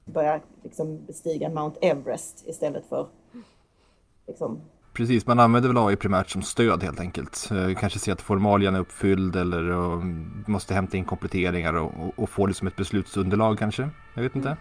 börja 0.05 0.39
liksom 0.63 1.05
bestiga 1.05 1.49
Mount 1.49 1.79
Everest 1.81 2.47
istället 2.47 2.85
för 2.89 3.07
liksom, 4.27 4.61
Precis, 4.93 5.27
man 5.27 5.39
använder 5.39 5.69
väl 5.69 5.77
AI 5.77 5.95
primärt 5.95 6.29
som 6.29 6.41
stöd 6.41 6.83
helt 6.83 6.99
enkelt. 6.99 7.49
Eh, 7.51 7.75
Kanske 7.79 7.99
se 7.99 8.11
att 8.11 8.21
formalien 8.21 8.75
är 8.75 8.79
uppfylld 8.79 9.35
eller 9.35 9.61
måste 10.49 10.73
hämta 10.73 10.97
in 10.97 11.05
kompletteringar 11.05 11.73
och, 11.73 11.91
och, 11.99 12.13
och 12.15 12.29
få 12.29 12.45
liksom 12.45 12.67
ett 12.67 12.75
beslutsunderlag 12.75 13.59
kanske. 13.59 13.89
Jag 14.17 14.23
vet 14.23 14.35
inte. 14.35 14.57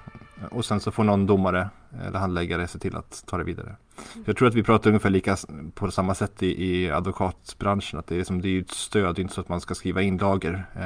Och 0.50 0.64
sen 0.64 0.80
så 0.80 0.90
får 0.90 1.04
någon 1.04 1.26
domare 1.26 1.70
eller 2.06 2.18
handläggare 2.18 2.66
se 2.66 2.78
till 2.78 2.96
att 2.96 3.24
ta 3.26 3.38
det 3.38 3.44
vidare. 3.44 3.76
Jag 4.24 4.36
tror 4.36 4.48
att 4.48 4.54
vi 4.54 4.62
pratar 4.62 4.90
ungefär 4.90 5.10
lika 5.10 5.36
på 5.74 5.90
samma 5.90 6.14
sätt 6.14 6.42
i, 6.42 6.66
i 6.66 6.90
advokatbranschen. 6.90 7.98
Att 7.98 8.06
det 8.06 8.20
är, 8.20 8.24
som, 8.24 8.42
det 8.42 8.48
är 8.48 8.60
ett 8.60 8.70
stöd, 8.70 9.14
det 9.14 9.20
är 9.20 9.22
inte 9.22 9.34
så 9.34 9.40
att 9.40 9.48
man 9.48 9.60
ska 9.60 9.74
skriva 9.74 10.02
in 10.02 10.16
lager 10.16 10.66
eh, 10.74 10.80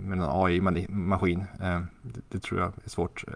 med 0.00 0.18
en 0.18 0.24
AI-maskin. 0.28 1.44
Eh, 1.62 1.80
det, 2.02 2.20
det 2.28 2.38
tror 2.38 2.60
jag 2.60 2.72
är 2.84 2.90
svårt. 2.90 3.24
Eh, 3.28 3.34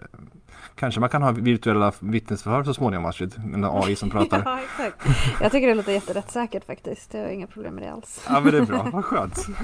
Kanske 0.75 0.99
man 0.99 1.09
kan 1.09 1.21
ha 1.21 1.31
virtuella 1.31 1.93
vittnesförhör 1.99 2.63
så 2.63 2.73
småningom 2.73 3.05
Astrid, 3.05 3.45
med 3.45 3.53
en 3.53 3.65
AI 3.65 3.95
som 3.95 4.09
pratar. 4.09 4.41
Ja, 4.45 4.59
exakt. 4.61 5.07
Jag 5.41 5.51
tycker 5.51 5.67
det 5.67 5.75
låter 5.75 5.91
jätterättssäkert 5.91 6.65
faktiskt. 6.65 7.13
Jag 7.13 7.21
har 7.21 7.29
inga 7.29 7.47
problem 7.47 7.75
med 7.75 7.83
det 7.83 7.91
alls. 7.91 8.25
Ja 8.29 8.39
men 8.39 8.51
det 8.51 8.57
är 8.57 8.65
bra, 8.65 8.87
vad 8.93 9.05
skönt. 9.05 9.47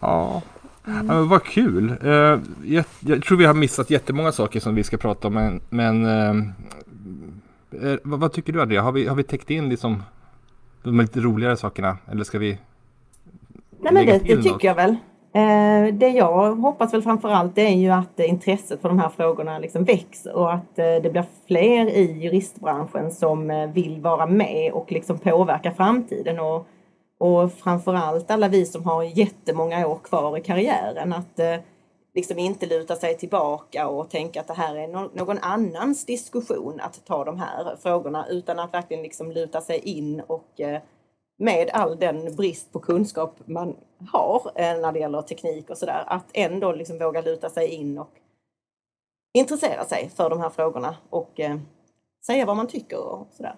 ja. 0.00 0.42
Ja, 0.84 1.02
men 1.02 1.28
vad 1.28 1.44
kul. 1.44 1.94
Eh, 2.02 2.38
jag, 2.64 2.84
jag 3.00 3.22
tror 3.22 3.38
vi 3.38 3.44
har 3.44 3.54
missat 3.54 3.90
jättemånga 3.90 4.32
saker 4.32 4.60
som 4.60 4.74
vi 4.74 4.82
ska 4.82 4.96
prata 4.96 5.28
om 5.28 5.34
men, 5.34 5.60
men 5.68 6.04
eh, 6.04 6.36
eh, 7.90 7.98
vad, 8.02 8.20
vad 8.20 8.32
tycker 8.32 8.52
du 8.52 8.62
Andrea? 8.62 8.82
Har 8.82 8.92
vi, 8.92 9.06
har 9.06 9.16
vi 9.16 9.22
täckt 9.22 9.50
in 9.50 9.68
liksom 9.68 10.02
de 10.82 11.00
lite 11.00 11.20
roligare 11.20 11.56
sakerna 11.56 11.98
eller 12.10 12.24
ska 12.24 12.38
vi 12.38 12.58
Nej 13.80 13.92
men 13.92 14.06
det, 14.06 14.12
det 14.12 14.36
tycker 14.36 14.52
något? 14.52 14.64
jag 14.64 14.74
väl. 14.74 14.96
Det 15.92 16.08
jag 16.08 16.56
hoppas 16.56 16.94
väl 16.94 17.02
framförallt 17.02 17.54
det 17.54 17.62
är 17.62 17.76
ju 17.76 17.88
att 17.90 18.20
intresset 18.20 18.82
för 18.82 18.88
de 18.88 18.98
här 18.98 19.08
frågorna 19.08 19.58
liksom 19.58 19.84
växer 19.84 20.36
och 20.36 20.52
att 20.52 20.76
det 20.76 21.12
blir 21.12 21.24
fler 21.46 21.86
i 21.86 22.22
juristbranschen 22.22 23.10
som 23.10 23.70
vill 23.74 24.00
vara 24.00 24.26
med 24.26 24.72
och 24.72 24.92
liksom 24.92 25.18
påverka 25.18 25.70
framtiden 25.72 26.40
och, 26.40 26.66
och 27.20 27.52
framförallt 27.52 28.30
alla 28.30 28.48
vi 28.48 28.66
som 28.66 28.84
har 28.84 29.02
jättemånga 29.02 29.86
år 29.86 29.98
kvar 29.98 30.38
i 30.38 30.40
karriären 30.40 31.12
att 31.12 31.38
eh, 31.38 31.56
liksom 32.14 32.38
inte 32.38 32.66
luta 32.66 32.96
sig 32.96 33.18
tillbaka 33.18 33.88
och 33.88 34.10
tänka 34.10 34.40
att 34.40 34.46
det 34.46 34.54
här 34.54 34.76
är 34.76 34.88
någon 35.18 35.38
annans 35.38 36.04
diskussion 36.04 36.80
att 36.80 37.04
ta 37.06 37.24
de 37.24 37.38
här 37.38 37.76
frågorna 37.82 38.26
utan 38.28 38.58
att 38.58 38.74
verkligen 38.74 39.02
liksom 39.02 39.32
luta 39.32 39.60
sig 39.60 39.78
in 39.78 40.22
och 40.26 40.60
eh, 40.60 40.82
med 41.38 41.70
all 41.70 41.98
den 41.98 42.36
brist 42.36 42.72
på 42.72 42.80
kunskap 42.80 43.36
man 43.44 43.76
har 44.12 44.52
eh, 44.54 44.80
när 44.80 44.92
det 44.92 44.98
gäller 44.98 45.22
teknik 45.22 45.70
och 45.70 45.78
sådär, 45.78 46.04
att 46.06 46.26
ändå 46.32 46.72
liksom 46.72 46.98
våga 46.98 47.20
luta 47.20 47.50
sig 47.50 47.68
in 47.68 47.98
och 47.98 48.10
intressera 49.34 49.84
sig 49.84 50.10
för 50.16 50.30
de 50.30 50.40
här 50.40 50.50
frågorna 50.50 50.96
och 51.10 51.40
säga 52.26 52.46
vad 52.46 52.56
man 52.56 52.66
tycker 52.66 52.98
och 52.98 53.28
sådär. 53.32 53.54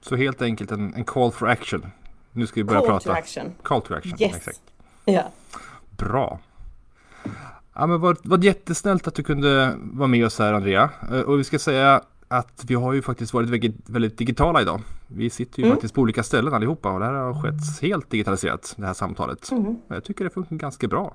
Så 0.00 0.16
helt 0.16 0.42
enkelt 0.42 0.70
en, 0.70 0.94
en 0.94 1.04
call 1.04 1.32
for 1.32 1.48
action. 1.48 1.92
Nu 2.36 2.46
ska 2.46 2.60
vi 2.60 2.64
börja 2.64 2.80
Call 2.80 2.88
prata. 2.90 3.04
to 3.04 3.10
action. 3.18 3.52
Call 3.62 3.82
to 3.82 3.94
action. 3.94 4.22
Yes. 4.22 4.36
Exakt. 4.36 4.60
Ja. 5.04 5.22
Bra. 5.90 6.38
Ja, 7.74 7.86
men 7.86 8.00
vad, 8.00 8.16
vad 8.22 8.44
jättesnällt 8.44 9.08
att 9.08 9.14
du 9.14 9.22
kunde 9.22 9.74
vara 9.78 10.08
med 10.08 10.26
oss 10.26 10.38
här 10.38 10.52
Andrea. 10.52 10.90
Eh, 11.12 11.20
Och 11.20 11.38
vi 11.38 11.44
ska 11.44 11.58
säga 11.58 12.02
att 12.28 12.64
vi 12.66 12.74
har 12.74 12.92
ju 12.92 13.02
faktiskt 13.02 13.32
varit 13.34 13.48
väldigt, 13.48 13.76
väldigt 13.86 14.18
digitala 14.18 14.62
idag. 14.62 14.80
Vi 15.06 15.30
sitter 15.30 15.58
ju 15.58 15.64
Mm. 15.64 15.76
faktiskt 15.76 15.94
på 15.94 16.00
olika 16.00 16.22
ställen 16.22 16.54
allihopa 16.54 16.90
och 16.92 17.00
det 17.00 17.06
här 17.06 17.12
har 17.12 17.42
skett 17.42 17.82
helt 17.82 18.10
digitaliserat 18.10 18.74
det 18.76 18.86
här 18.86 18.94
samtalet. 18.94 19.48
Och 19.88 19.94
Jag 19.96 20.04
tycker 20.04 20.24
det 20.24 20.30
funkar 20.30 20.56
ganska 20.56 20.88
bra. 20.88 21.14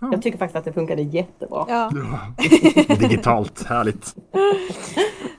Jag 0.00 0.22
tycker 0.22 0.38
faktiskt 0.38 0.56
att 0.56 0.64
det 0.64 0.72
funkade 0.72 1.02
jättebra. 1.02 1.64
Ja, 1.68 1.90
Digitalt, 2.98 3.62
härligt. 3.64 4.14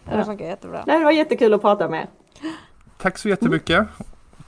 det 0.05 0.25
funkar 0.25 0.45
jättebra. 0.45 0.83
Nej, 0.87 0.99
det 0.99 1.05
var 1.05 1.11
jättekul 1.11 1.53
att 1.53 1.61
prata 1.61 1.89
med 1.89 1.99
er. 2.01 2.07
Tack 2.97 3.17
så 3.17 3.29
jättemycket. 3.29 3.87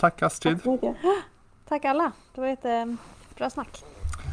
Tack 0.01 0.21
Astrid. 0.21 0.55
Tack 0.55 0.63
så 0.63 0.71
mycket. 0.71 0.95
Tack 1.69 1.85
alla. 1.85 2.11
Det 2.35 2.41
var 2.41 2.47
jättebra 2.47 3.49
snack. 3.49 3.83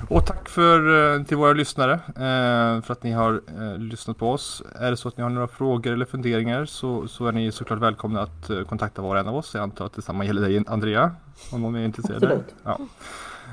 Och 0.09 0.27
tack 0.27 0.49
för, 0.49 1.15
eh, 1.17 1.25
till 1.25 1.37
våra 1.37 1.53
lyssnare 1.53 1.93
eh, 2.07 2.83
för 2.83 2.93
att 2.93 3.03
ni 3.03 3.13
har 3.13 3.43
eh, 3.59 3.79
lyssnat 3.79 4.19
på 4.19 4.31
oss. 4.31 4.63
Är 4.75 4.91
det 4.91 4.97
så 4.97 5.09
att 5.09 5.17
ni 5.17 5.23
har 5.23 5.31
några 5.31 5.49
frågor 5.49 5.93
eller 5.93 6.05
funderingar 6.05 6.65
så, 6.65 7.09
så 7.09 7.27
är 7.27 7.33
ni 7.33 7.53
såklart 7.53 7.79
välkomna 7.79 8.23
att 8.23 8.51
eh, 8.51 8.63
kontakta 8.63 9.03
var 9.03 9.15
och 9.15 9.21
en 9.21 9.29
av 9.29 9.37
oss. 9.37 9.55
Jag 9.55 9.63
antar 9.63 9.87
att 9.87 9.93
detsamma 9.93 10.25
gäller 10.25 10.43
dig 10.43 10.65
Andrea 10.67 11.11
om 11.53 11.63
någon 11.63 11.77
är 11.77 11.85
intresserad. 11.85 12.25
Absolut. 12.25 12.55
Ja. 12.65 12.79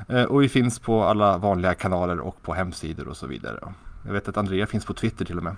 Eh, 0.10 0.24
Och 0.24 0.42
vi 0.44 0.50
finns 0.50 0.80
på 0.80 1.04
alla 1.04 1.38
vanliga 1.38 1.74
kanaler 1.74 2.20
och 2.20 2.42
på 2.42 2.54
hemsidor 2.54 3.08
och 3.08 3.18
så 3.18 3.28
vidare. 3.28 3.74
Jag 4.06 4.14
vet 4.14 4.28
att 4.28 4.38
Andrea 4.38 4.68
finns 4.68 4.86
på 4.86 4.94
Twitter 4.94 5.26
till 5.26 5.38
och 5.38 5.44
med. 5.44 5.56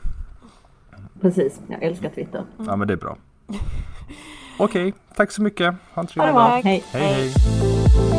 Precis, 1.21 1.59
jag 1.67 1.83
älskar 1.83 2.09
Twitter. 2.09 2.43
Ja 2.57 2.75
men 2.75 2.87
det 2.87 2.93
är 2.93 2.97
bra. 2.97 3.17
Okej, 4.59 4.87
okay, 4.87 4.99
tack 5.15 5.31
så 5.31 5.41
mycket. 5.41 5.75
Ha 5.93 6.01
en 6.01 6.07
trevlig 6.07 6.33
dag. 6.33 6.61
Hej. 6.63 6.83
hej. 6.93 7.13
hej. 7.13 8.16